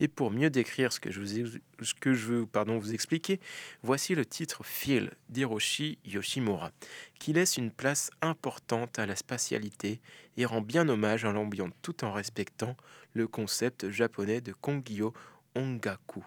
Et 0.00 0.08
pour 0.08 0.30
mieux 0.30 0.50
décrire 0.50 0.92
ce 0.92 1.00
que 1.00 1.10
je, 1.10 1.20
veux 1.20 2.48
vous 2.78 2.94
expliquer, 2.94 3.40
voici 3.82 4.14
le 4.14 4.24
titre 4.24 4.62
Feel 4.62 5.12
d'Hiroshi 5.28 5.98
Yoshimura, 6.04 6.70
qui 7.18 7.32
laisse 7.32 7.56
une 7.56 7.72
place 7.72 8.10
importante 8.22 8.98
à 8.98 9.06
la 9.06 9.16
spatialité 9.16 10.00
et 10.36 10.46
rend 10.46 10.60
bien 10.60 10.88
hommage 10.88 11.24
à 11.24 11.32
l'ambiance 11.32 11.72
tout 11.82 12.04
en 12.04 12.12
respectant 12.12 12.76
le 13.12 13.26
concept 13.26 13.90
japonais 13.90 14.40
de 14.40 14.52
Kongyo 14.52 15.12
Ongaku. 15.56 16.24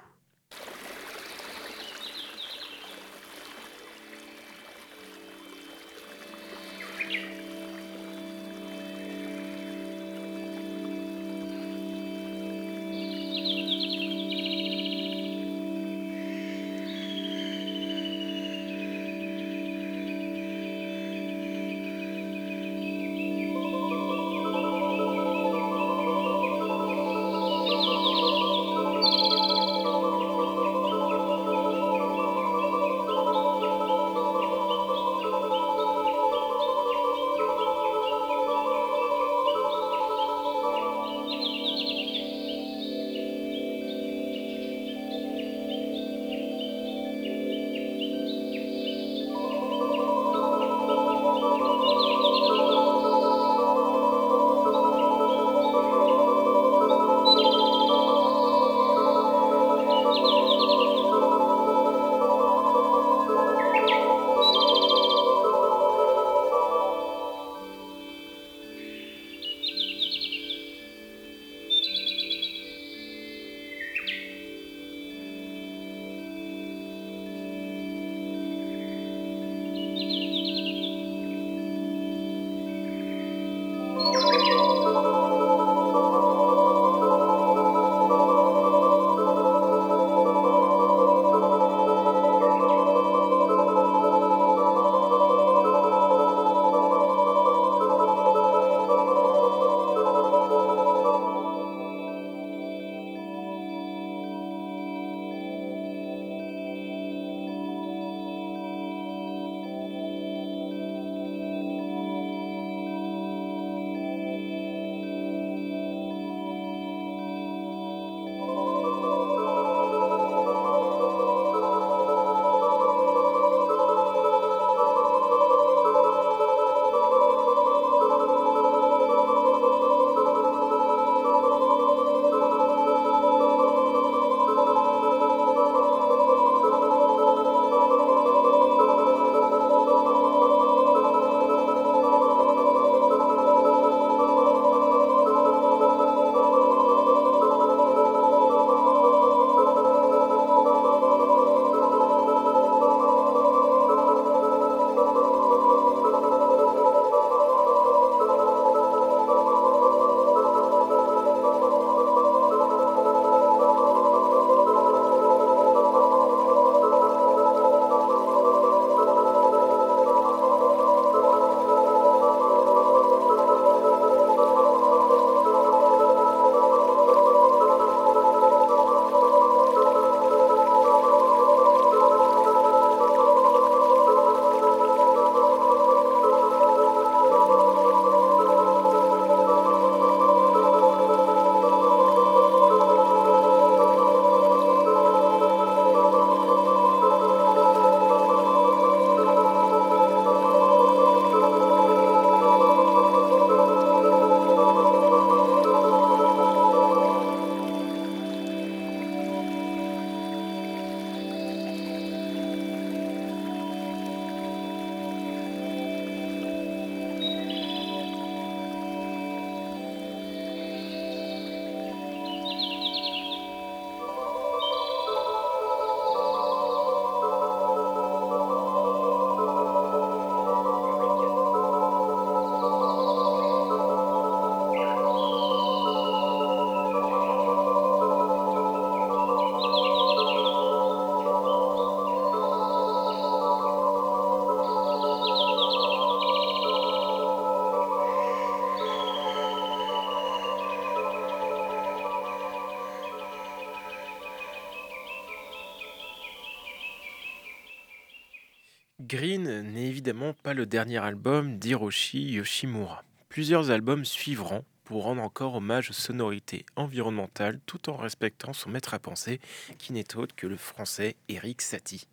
Green 259.12 259.64
n'est 259.74 259.88
évidemment 259.88 260.32
pas 260.42 260.54
le 260.54 260.66
dernier 260.66 261.00
album 261.00 261.60
d'Hiroshi 261.60 262.32
Yoshimura. 262.32 263.04
Plusieurs 263.28 263.70
albums 263.70 264.06
suivront 264.06 264.64
pour 264.86 265.04
rendre 265.04 265.22
encore 265.22 265.56
hommage 265.56 265.90
aux 265.90 265.94
sonorités 265.94 266.66
environnementales 266.78 267.60
tout 267.66 267.90
en 267.90 267.98
respectant 267.98 268.54
son 268.54 268.70
maître 268.70 268.94
à 268.94 269.00
penser 269.00 269.42
qui 269.78 269.92
n'est 269.92 270.16
autre 270.16 270.34
que 270.34 270.48
le 270.48 270.56
français 270.56 271.18
Eric 271.28 271.62
Satie. 271.62 272.08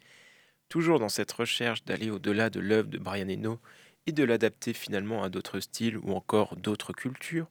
Toujours 0.68 0.98
dans 0.98 1.08
cette 1.08 1.30
recherche 1.30 1.84
d'aller 1.84 2.10
au-delà 2.10 2.50
de 2.50 2.58
l'œuvre 2.58 2.88
de 2.88 2.98
Brian 2.98 3.28
Eno 3.28 3.60
et 4.08 4.12
de 4.12 4.24
l'adapter 4.24 4.72
finalement 4.72 5.22
à 5.22 5.28
d'autres 5.28 5.60
styles 5.60 5.98
ou 5.98 6.14
encore 6.14 6.56
d'autres 6.56 6.92
cultures, 6.92 7.46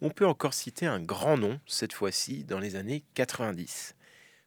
on 0.00 0.10
peut 0.10 0.26
encore 0.26 0.54
citer 0.54 0.86
un 0.86 0.98
grand 0.98 1.38
nom, 1.38 1.60
cette 1.68 1.92
fois-ci 1.92 2.42
dans 2.42 2.58
les 2.58 2.74
années 2.74 3.04
90. 3.14 3.94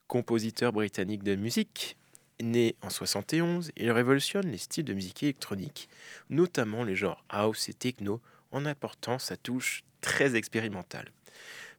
Compositeur 0.07 0.73
britannique 0.73 1.23
de 1.23 1.37
musique, 1.37 1.95
né 2.43 2.75
en 2.81 2.89
71, 2.89 3.71
il 3.77 3.91
révolutionne 3.91 4.49
les 4.49 4.57
styles 4.57 4.85
de 4.85 4.93
musique 4.93 5.23
électronique, 5.23 5.89
notamment 6.29 6.83
les 6.83 6.95
genres 6.95 7.23
house 7.29 7.69
et 7.69 7.73
techno, 7.73 8.21
en 8.51 8.65
apportant 8.65 9.19
sa 9.19 9.37
touche 9.37 9.83
très 10.01 10.35
expérimentale. 10.35 11.11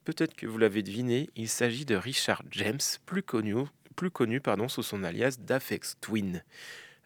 Peut-être 0.04 0.34
que 0.34 0.46
vous 0.46 0.58
l'avez 0.58 0.82
deviné, 0.82 1.30
il 1.36 1.48
s'agit 1.48 1.84
de 1.84 1.94
Richard 1.94 2.42
James, 2.50 2.80
plus 3.06 3.22
connu, 3.22 3.54
plus 3.94 4.10
sous 4.68 4.82
son 4.82 5.04
alias 5.04 5.36
d'Afex 5.38 5.96
Twin. 6.00 6.42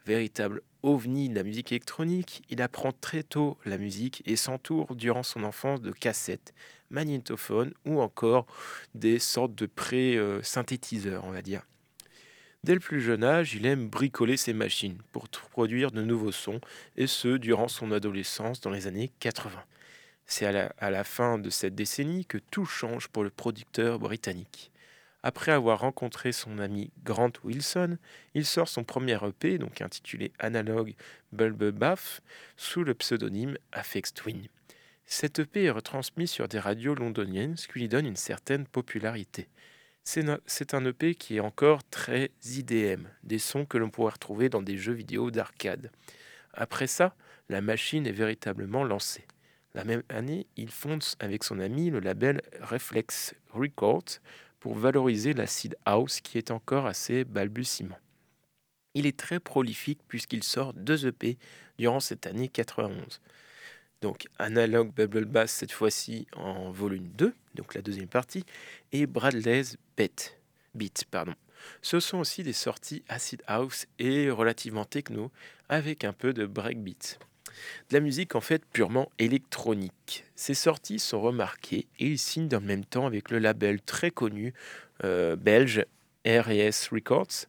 Véritable 0.05 0.61
ovni 0.83 1.29
de 1.29 1.35
la 1.35 1.43
musique 1.43 1.71
électronique, 1.71 2.41
il 2.49 2.61
apprend 2.61 2.91
très 2.93 3.23
tôt 3.23 3.57
la 3.65 3.77
musique 3.77 4.23
et 4.25 4.35
s'entoure 4.35 4.95
durant 4.95 5.23
son 5.23 5.43
enfance 5.43 5.81
de 5.81 5.91
cassettes, 5.91 6.53
magnétophones 6.89 7.73
ou 7.85 7.99
encore 7.99 8.47
des 8.95 9.19
sortes 9.19 9.53
de 9.53 9.65
pré-synthétiseurs, 9.65 11.25
on 11.25 11.31
va 11.31 11.41
dire. 11.41 11.67
Dès 12.63 12.73
le 12.73 12.79
plus 12.79 13.01
jeune 13.01 13.23
âge, 13.23 13.53
il 13.53 13.65
aime 13.65 13.87
bricoler 13.87 14.35
ses 14.35 14.53
machines 14.53 14.97
pour 15.11 15.29
produire 15.29 15.91
de 15.91 16.01
nouveaux 16.01 16.31
sons, 16.31 16.59
et 16.95 17.07
ce 17.07 17.37
durant 17.37 17.67
son 17.67 17.91
adolescence 17.91 18.61
dans 18.61 18.71
les 18.71 18.87
années 18.87 19.11
80. 19.19 19.63
C'est 20.25 20.45
à 20.45 20.91
la, 20.91 21.03
fin 21.05 21.37
de 21.37 21.49
cette 21.49 21.75
décennie 21.75 22.25
que 22.25 22.37
tout 22.37 22.65
change 22.65 23.07
pour 23.07 23.23
le 23.23 23.29
producteur 23.29 23.97
britannique. 23.97 24.71
Après 25.23 25.51
avoir 25.51 25.79
rencontré 25.79 26.31
son 26.31 26.59
ami 26.59 26.91
Grant 27.03 27.31
Wilson, 27.43 27.97
il 28.33 28.45
sort 28.45 28.67
son 28.67 28.83
premier 28.83 29.17
EP, 29.25 29.57
donc 29.57 29.81
intitulé 29.81 30.31
Analog 30.37 30.93
Bulb 31.31 31.71
Bath, 31.71 32.21
sous 32.57 32.83
le 32.83 32.93
pseudonyme 32.93 33.57
Afex 33.71 34.13
Twin. 34.13 34.47
Cet 35.05 35.39
EP 35.39 35.63
est 35.63 35.71
retransmis 35.71 36.27
sur 36.27 36.49
des 36.49 36.59
radios 36.59 36.93
londoniennes, 36.93 37.55
ce 37.55 37.67
qui 37.69 37.79
lui 37.79 37.87
donne 37.87 38.05
une 38.05 38.17
certaine 38.17 38.65
popularité. 38.65 39.47
C'est 40.09 40.73
un 40.73 40.85
EP 40.85 41.15
qui 41.15 41.35
est 41.35 41.41
encore 41.41 41.83
très 41.83 42.31
IDM, 42.45 43.09
des 43.23 43.39
sons 43.39 43.65
que 43.65 43.77
l'on 43.77 43.89
pourrait 43.89 44.13
retrouver 44.13 44.47
dans 44.47 44.61
des 44.61 44.77
jeux 44.77 44.93
vidéo 44.93 45.31
d'arcade. 45.31 45.91
Après 46.53 46.87
ça, 46.87 47.13
la 47.49 47.59
machine 47.59 48.07
est 48.07 48.13
véritablement 48.13 48.85
lancée. 48.85 49.27
La 49.73 49.83
même 49.83 50.03
année, 50.07 50.47
il 50.55 50.71
fonde 50.71 51.03
avec 51.19 51.43
son 51.43 51.59
ami 51.59 51.89
le 51.89 51.99
label 51.99 52.41
Reflex 52.61 53.35
Records 53.51 54.21
pour 54.61 54.75
valoriser 54.75 55.33
l'acid 55.33 55.75
house 55.83 56.21
qui 56.21 56.37
est 56.37 56.51
encore 56.51 56.85
assez 56.85 57.25
balbutiement. 57.25 57.99
Il 58.93 59.07
est 59.07 59.19
très 59.19 59.41
prolifique 59.41 59.99
puisqu'il 60.07 60.43
sort 60.43 60.73
deux 60.73 61.05
EP 61.05 61.37
durant 61.77 61.99
cette 61.99 62.27
année 62.27 62.47
91. 62.47 63.19
Donc 64.01 64.27
Analog 64.37 64.93
Bubble 64.93 65.25
Bass 65.25 65.51
cette 65.51 65.71
fois-ci 65.71 66.27
en 66.35 66.71
volume 66.71 67.07
2, 67.15 67.33
donc 67.55 67.73
la 67.73 67.81
deuxième 67.81 68.07
partie, 68.07 68.45
et 68.91 69.07
Bradley's 69.07 69.77
Beat. 69.97 70.37
Beat 70.75 71.05
pardon. 71.09 71.33
Ce 71.81 71.99
sont 71.99 72.19
aussi 72.19 72.43
des 72.43 72.53
sorties 72.53 73.03
acid 73.09 73.41
house 73.47 73.87
et 73.97 74.29
relativement 74.29 74.85
techno 74.85 75.31
avec 75.69 76.03
un 76.03 76.13
peu 76.13 76.33
de 76.33 76.45
breakbeat 76.45 77.19
de 77.89 77.95
la 77.95 77.99
musique 77.99 78.35
en 78.35 78.41
fait 78.41 78.63
purement 78.65 79.09
électronique. 79.19 80.25
Ses 80.35 80.53
sorties 80.53 80.99
sont 80.99 81.21
remarquées 81.21 81.87
et 81.99 82.05
il 82.05 82.19
signe 82.19 82.47
dans 82.47 82.59
le 82.59 82.65
même 82.65 82.85
temps 82.85 83.05
avec 83.05 83.31
le 83.31 83.39
label 83.39 83.81
très 83.81 84.11
connu 84.11 84.53
euh, 85.03 85.35
belge 85.35 85.85
R&S 86.25 86.89
Records. 86.91 87.45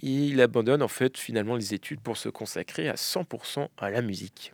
Il 0.00 0.40
abandonne 0.40 0.82
en 0.82 0.88
fait 0.88 1.18
finalement 1.18 1.56
les 1.56 1.74
études 1.74 2.00
pour 2.00 2.16
se 2.16 2.28
consacrer 2.28 2.88
à 2.88 2.94
100% 2.94 3.68
à 3.76 3.90
la 3.90 4.02
musique. 4.02 4.52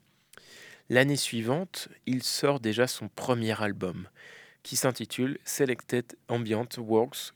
L'année 0.90 1.16
suivante, 1.16 1.88
il 2.06 2.22
sort 2.22 2.60
déjà 2.60 2.86
son 2.86 3.08
premier 3.08 3.60
album 3.62 4.08
qui 4.62 4.76
s'intitule 4.76 5.38
Selected 5.44 6.16
Ambient 6.28 6.68
Works, 6.78 7.34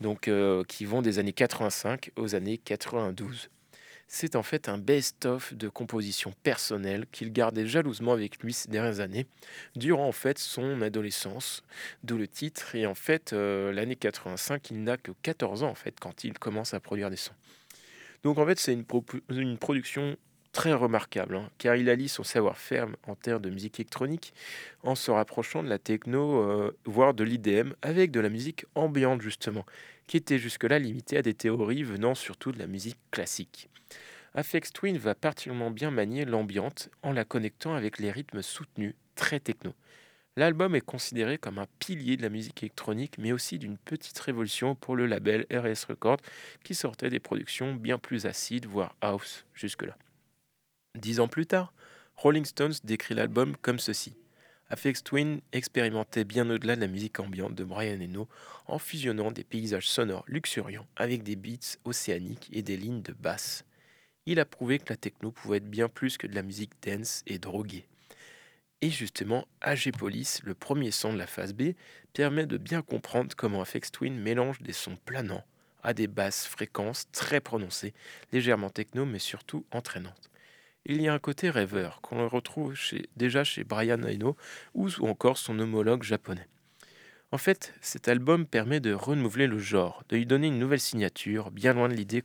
donc 0.00 0.28
euh, 0.28 0.64
qui 0.64 0.84
vont 0.84 1.02
des 1.02 1.18
années 1.18 1.32
85 1.32 2.10
aux 2.16 2.34
années 2.34 2.58
92 2.58 3.48
c'est 4.06 4.36
en 4.36 4.42
fait 4.42 4.68
un 4.68 4.78
best-of 4.78 5.54
de 5.54 5.68
compositions 5.68 6.32
personnelles 6.42 7.06
qu'il 7.10 7.32
gardait 7.32 7.66
jalousement 7.66 8.12
avec 8.12 8.38
lui 8.38 8.52
ces 8.52 8.68
dernières 8.68 9.00
années, 9.00 9.26
durant 9.74 10.06
en 10.06 10.12
fait 10.12 10.38
son 10.38 10.82
adolescence, 10.82 11.62
d'où 12.04 12.16
le 12.16 12.28
titre. 12.28 12.74
Et 12.74 12.86
en 12.86 12.94
fait, 12.94 13.32
euh, 13.32 13.72
l'année 13.72 13.96
85, 13.96 14.70
il 14.70 14.84
n'a 14.84 14.96
que 14.96 15.10
14 15.22 15.62
ans 15.62 15.70
en 15.70 15.74
fait 15.74 15.98
quand 15.98 16.22
il 16.22 16.38
commence 16.38 16.74
à 16.74 16.80
produire 16.80 17.10
des 17.10 17.16
sons. 17.16 17.34
Donc 18.22 18.38
en 18.38 18.46
fait, 18.46 18.58
c'est 18.58 18.72
une, 18.72 18.84
une, 19.30 19.58
production 19.58 20.16
très 20.54 20.72
remarquable, 20.72 21.36
hein, 21.36 21.50
car 21.58 21.74
il 21.74 21.90
allie 21.90 22.08
son 22.08 22.22
savoir-faire 22.22 22.86
en 23.08 23.16
termes 23.16 23.42
de 23.42 23.50
musique 23.50 23.80
électronique 23.80 24.32
en 24.84 24.94
se 24.94 25.10
rapprochant 25.10 25.62
de 25.62 25.68
la 25.68 25.78
techno, 25.78 26.40
euh, 26.42 26.74
voire 26.86 27.12
de 27.12 27.24
l'IDM, 27.24 27.72
avec 27.82 28.12
de 28.12 28.20
la 28.20 28.30
musique 28.30 28.64
ambiante 28.76 29.20
justement, 29.20 29.66
qui 30.06 30.16
était 30.16 30.38
jusque-là 30.38 30.78
limitée 30.78 31.18
à 31.18 31.22
des 31.22 31.34
théories 31.34 31.82
venant 31.82 32.14
surtout 32.14 32.52
de 32.52 32.58
la 32.60 32.68
musique 32.68 32.96
classique. 33.10 33.68
Afex 34.34 34.72
Twin 34.72 34.96
va 34.96 35.14
particulièrement 35.14 35.72
bien 35.72 35.90
manier 35.90 36.24
l'ambiante 36.24 36.88
en 37.02 37.12
la 37.12 37.24
connectant 37.24 37.74
avec 37.74 37.98
les 37.98 38.12
rythmes 38.12 38.42
soutenus, 38.42 38.94
très 39.16 39.40
techno. 39.40 39.74
L'album 40.36 40.74
est 40.74 40.80
considéré 40.80 41.36
comme 41.36 41.58
un 41.58 41.66
pilier 41.80 42.16
de 42.16 42.22
la 42.22 42.28
musique 42.28 42.62
électronique, 42.62 43.18
mais 43.18 43.32
aussi 43.32 43.58
d'une 43.58 43.76
petite 43.76 44.18
révolution 44.18 44.76
pour 44.76 44.94
le 44.94 45.06
label 45.06 45.46
RS 45.52 45.86
Records, 45.88 46.20
qui 46.62 46.74
sortait 46.74 47.10
des 47.10 47.20
productions 47.20 47.74
bien 47.74 47.98
plus 47.98 48.26
acides, 48.26 48.66
voire 48.66 48.94
house 49.00 49.44
jusque-là. 49.54 49.96
Dix 50.96 51.20
ans 51.20 51.28
plus 51.28 51.46
tard, 51.46 51.72
Rolling 52.16 52.44
Stones 52.44 52.74
décrit 52.84 53.14
l'album 53.14 53.56
comme 53.56 53.78
ceci. 53.78 54.14
Afex 54.68 55.04
Twin 55.04 55.40
expérimentait 55.52 56.24
bien 56.24 56.48
au-delà 56.48 56.76
de 56.76 56.80
la 56.80 56.86
musique 56.86 57.20
ambiante 57.20 57.54
de 57.54 57.64
Brian 57.64 58.00
Eno 58.00 58.28
en 58.66 58.78
fusionnant 58.78 59.30
des 59.30 59.44
paysages 59.44 59.88
sonores 59.88 60.24
luxuriants 60.26 60.86
avec 60.96 61.22
des 61.22 61.36
beats 61.36 61.76
océaniques 61.84 62.48
et 62.52 62.62
des 62.62 62.76
lignes 62.76 63.02
de 63.02 63.12
basse 63.12 63.64
il 64.26 64.40
a 64.40 64.44
prouvé 64.44 64.78
que 64.78 64.90
la 64.90 64.96
techno 64.96 65.30
pouvait 65.30 65.58
être 65.58 65.68
bien 65.68 65.88
plus 65.88 66.16
que 66.16 66.26
de 66.26 66.34
la 66.34 66.42
musique 66.42 66.72
dance 66.82 67.22
et 67.26 67.38
droguée. 67.38 67.86
Et 68.80 68.90
justement, 68.90 69.46
AG 69.60 69.92
Police, 69.92 70.42
le 70.44 70.54
premier 70.54 70.90
son 70.90 71.12
de 71.12 71.18
la 71.18 71.26
phase 71.26 71.54
B, 71.54 71.72
permet 72.12 72.46
de 72.46 72.58
bien 72.58 72.82
comprendre 72.82 73.34
comment 73.36 73.62
Afex 73.62 73.90
Twin 73.90 74.18
mélange 74.18 74.60
des 74.60 74.72
sons 74.72 74.96
planants 75.04 75.44
à 75.82 75.92
des 75.92 76.06
basses 76.06 76.46
fréquences 76.46 77.10
très 77.12 77.40
prononcées, 77.40 77.94
légèrement 78.32 78.70
techno 78.70 79.04
mais 79.04 79.18
surtout 79.18 79.66
entraînantes. 79.70 80.30
Il 80.86 81.00
y 81.00 81.08
a 81.08 81.14
un 81.14 81.18
côté 81.18 81.48
rêveur 81.48 82.02
qu'on 82.02 82.28
retrouve 82.28 82.78
déjà 83.16 83.42
chez 83.42 83.64
Brian 83.64 84.02
Eno 84.02 84.36
ou 84.74 84.90
encore 85.06 85.38
son 85.38 85.58
homologue 85.58 86.02
japonais. 86.02 86.46
En 87.32 87.38
fait, 87.38 87.72
cet 87.80 88.06
album 88.06 88.44
permet 88.44 88.80
de 88.80 88.92
renouveler 88.92 89.46
le 89.46 89.58
genre, 89.58 90.04
de 90.10 90.16
lui 90.16 90.26
donner 90.26 90.48
une 90.48 90.58
nouvelle 90.58 90.80
signature, 90.80 91.50
bien 91.50 91.72
loin 91.72 91.88
de 91.88 91.94
l'idée 91.94 92.22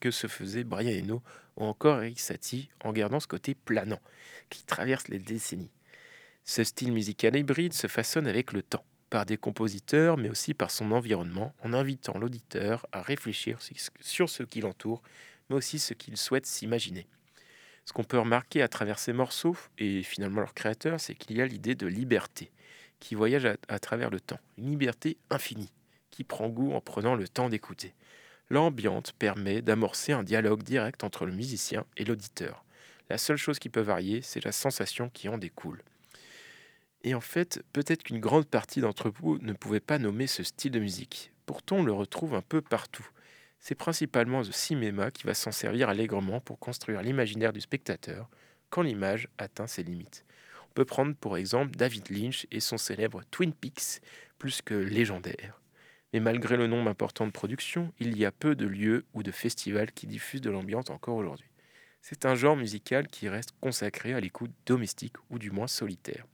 que 0.00 0.10
se 0.10 0.26
faisait 0.26 0.64
Brian 0.64 1.02
Eno 1.02 1.22
ou 1.56 1.64
encore 1.64 2.02
Eric 2.02 2.20
Satie, 2.20 2.68
en 2.84 2.92
gardant 2.92 3.20
ce 3.20 3.26
côté 3.26 3.54
planant 3.54 4.00
qui 4.50 4.64
traverse 4.64 5.08
les 5.08 5.18
décennies. 5.18 5.72
Ce 6.44 6.62
style 6.62 6.92
musical 6.92 7.34
hybride 7.34 7.72
se 7.72 7.86
façonne 7.86 8.26
avec 8.26 8.52
le 8.52 8.62
temps, 8.62 8.84
par 9.08 9.24
des 9.24 9.38
compositeurs, 9.38 10.18
mais 10.18 10.28
aussi 10.28 10.52
par 10.52 10.70
son 10.70 10.92
environnement, 10.92 11.54
en 11.62 11.72
invitant 11.72 12.18
l'auditeur 12.18 12.86
à 12.92 13.00
réfléchir 13.00 13.60
sur 14.00 14.28
ce 14.28 14.42
qui 14.42 14.60
l'entoure, 14.60 15.02
mais 15.48 15.56
aussi 15.56 15.78
ce 15.78 15.94
qu'il 15.94 16.18
souhaite 16.18 16.44
s'imaginer. 16.44 17.06
Ce 17.84 17.92
qu'on 17.92 18.04
peut 18.04 18.18
remarquer 18.18 18.62
à 18.62 18.68
travers 18.68 18.98
ces 18.98 19.12
morceaux, 19.12 19.56
et 19.78 20.02
finalement 20.02 20.40
leur 20.40 20.54
créateur, 20.54 21.00
c'est 21.00 21.14
qu'il 21.14 21.36
y 21.36 21.42
a 21.42 21.46
l'idée 21.46 21.74
de 21.74 21.86
liberté 21.86 22.50
qui 23.00 23.14
voyage 23.14 23.46
à, 23.68 23.78
travers 23.78 24.08
le 24.08 24.18
temps, 24.18 24.38
une 24.56 24.70
liberté 24.70 25.18
infinie, 25.28 25.70
qui 26.10 26.24
prend 26.24 26.48
goût 26.48 26.72
en 26.72 26.80
prenant 26.80 27.14
le 27.14 27.28
temps 27.28 27.50
d'écouter. 27.50 27.92
L'ambiance 28.48 29.12
permet 29.12 29.60
d'amorcer 29.60 30.12
un 30.12 30.22
dialogue 30.22 30.62
direct 30.62 31.04
entre 31.04 31.26
le 31.26 31.32
musicien 31.32 31.84
et 31.98 32.04
l'auditeur. 32.04 32.64
La 33.10 33.18
seule 33.18 33.36
chose 33.36 33.58
qui 33.58 33.68
peut 33.68 33.82
varier, 33.82 34.22
c'est 34.22 34.44
la 34.44 34.52
sensation 34.52 35.10
qui 35.10 35.28
en 35.28 35.36
découle. 35.36 35.82
Et 37.02 37.14
en 37.14 37.20
fait, 37.20 37.62
peut-être 37.74 38.02
qu'une 38.04 38.20
grande 38.20 38.46
partie 38.46 38.80
d'entre 38.80 39.10
vous 39.10 39.38
ne 39.38 39.52
pouvait 39.52 39.80
pas 39.80 39.98
nommer 39.98 40.26
ce 40.26 40.42
style 40.42 40.72
de 40.72 40.80
musique. 40.80 41.30
Pourtant, 41.44 41.76
on 41.76 41.82
le 41.82 41.92
retrouve 41.92 42.34
un 42.34 42.40
peu 42.40 42.62
partout. 42.62 43.06
C'est 43.66 43.74
principalement 43.74 44.40
le 44.40 44.52
cinéma 44.52 45.10
qui 45.10 45.22
va 45.22 45.32
s'en 45.32 45.50
servir 45.50 45.88
allègrement 45.88 46.38
pour 46.38 46.58
construire 46.58 47.00
l'imaginaire 47.00 47.54
du 47.54 47.62
spectateur 47.62 48.28
quand 48.68 48.82
l'image 48.82 49.26
atteint 49.38 49.66
ses 49.66 49.82
limites 49.82 50.26
peut 50.74 50.84
prendre 50.84 51.14
pour 51.14 51.38
exemple 51.38 51.74
David 51.74 52.10
Lynch 52.10 52.46
et 52.50 52.60
son 52.60 52.76
célèbre 52.76 53.22
Twin 53.30 53.54
Peaks, 53.54 54.02
plus 54.38 54.60
que 54.60 54.74
légendaire. 54.74 55.62
Mais 56.12 56.20
malgré 56.20 56.58
le 56.58 56.66
nombre 56.66 56.90
important 56.90 57.26
de 57.26 57.32
productions, 57.32 57.90
il 57.98 58.18
y 58.18 58.26
a 58.26 58.32
peu 58.32 58.54
de 58.54 58.66
lieux 58.66 59.06
ou 59.14 59.22
de 59.22 59.30
festivals 59.30 59.92
qui 59.92 60.06
diffusent 60.06 60.42
de 60.42 60.50
l'ambiance 60.50 60.90
encore 60.90 61.16
aujourd'hui. 61.16 61.48
C'est 62.02 62.26
un 62.26 62.34
genre 62.34 62.56
musical 62.56 63.06
qui 63.06 63.30
reste 63.30 63.54
consacré 63.62 64.12
à 64.12 64.20
l'écoute 64.20 64.52
domestique 64.66 65.16
ou 65.30 65.38
du 65.38 65.50
moins 65.50 65.68
solitaire. 65.68 66.26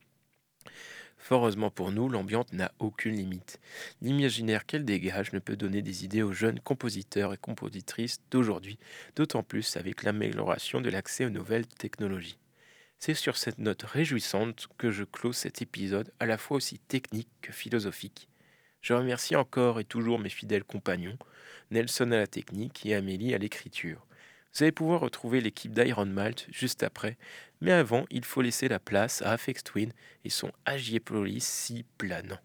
Fort 1.20 1.42
heureusement 1.42 1.70
pour 1.70 1.92
nous, 1.92 2.08
l'ambiance 2.08 2.52
n'a 2.52 2.72
aucune 2.78 3.14
limite. 3.14 3.60
L'imaginaire 4.00 4.64
qu'elle 4.64 4.86
dégage 4.86 5.32
ne 5.32 5.38
peut 5.38 5.56
donner 5.56 5.82
des 5.82 6.04
idées 6.04 6.22
aux 6.22 6.32
jeunes 6.32 6.58
compositeurs 6.60 7.34
et 7.34 7.36
compositrices 7.36 8.22
d'aujourd'hui, 8.30 8.78
d'autant 9.16 9.42
plus 9.42 9.76
avec 9.76 10.02
l'amélioration 10.02 10.80
de 10.80 10.88
l'accès 10.88 11.26
aux 11.26 11.30
nouvelles 11.30 11.66
technologies. 11.66 12.38
C'est 12.98 13.14
sur 13.14 13.36
cette 13.36 13.58
note 13.58 13.82
réjouissante 13.82 14.66
que 14.78 14.90
je 14.90 15.04
close 15.04 15.36
cet 15.36 15.62
épisode 15.62 16.10
à 16.20 16.26
la 16.26 16.38
fois 16.38 16.56
aussi 16.56 16.78
technique 16.78 17.28
que 17.42 17.52
philosophique. 17.52 18.28
Je 18.80 18.94
remercie 18.94 19.36
encore 19.36 19.78
et 19.78 19.84
toujours 19.84 20.18
mes 20.18 20.30
fidèles 20.30 20.64
compagnons, 20.64 21.18
Nelson 21.70 22.10
à 22.12 22.16
la 22.16 22.26
technique 22.26 22.84
et 22.86 22.94
Amélie 22.94 23.34
à 23.34 23.38
l'écriture. 23.38 24.06
Vous 24.52 24.64
allez 24.64 24.72
pouvoir 24.72 25.00
retrouver 25.00 25.40
l'équipe 25.40 25.72
d'Iron 25.72 26.06
Malt 26.06 26.46
juste 26.50 26.82
après, 26.82 27.16
mais 27.60 27.72
avant, 27.72 28.04
il 28.10 28.24
faut 28.24 28.42
laisser 28.42 28.68
la 28.68 28.80
place 28.80 29.22
à 29.22 29.32
Afex 29.32 29.62
Twin 29.62 29.92
et 30.24 30.30
son 30.30 30.50
Agiepolis 30.64 31.44
si 31.44 31.84
planant. 31.98 32.38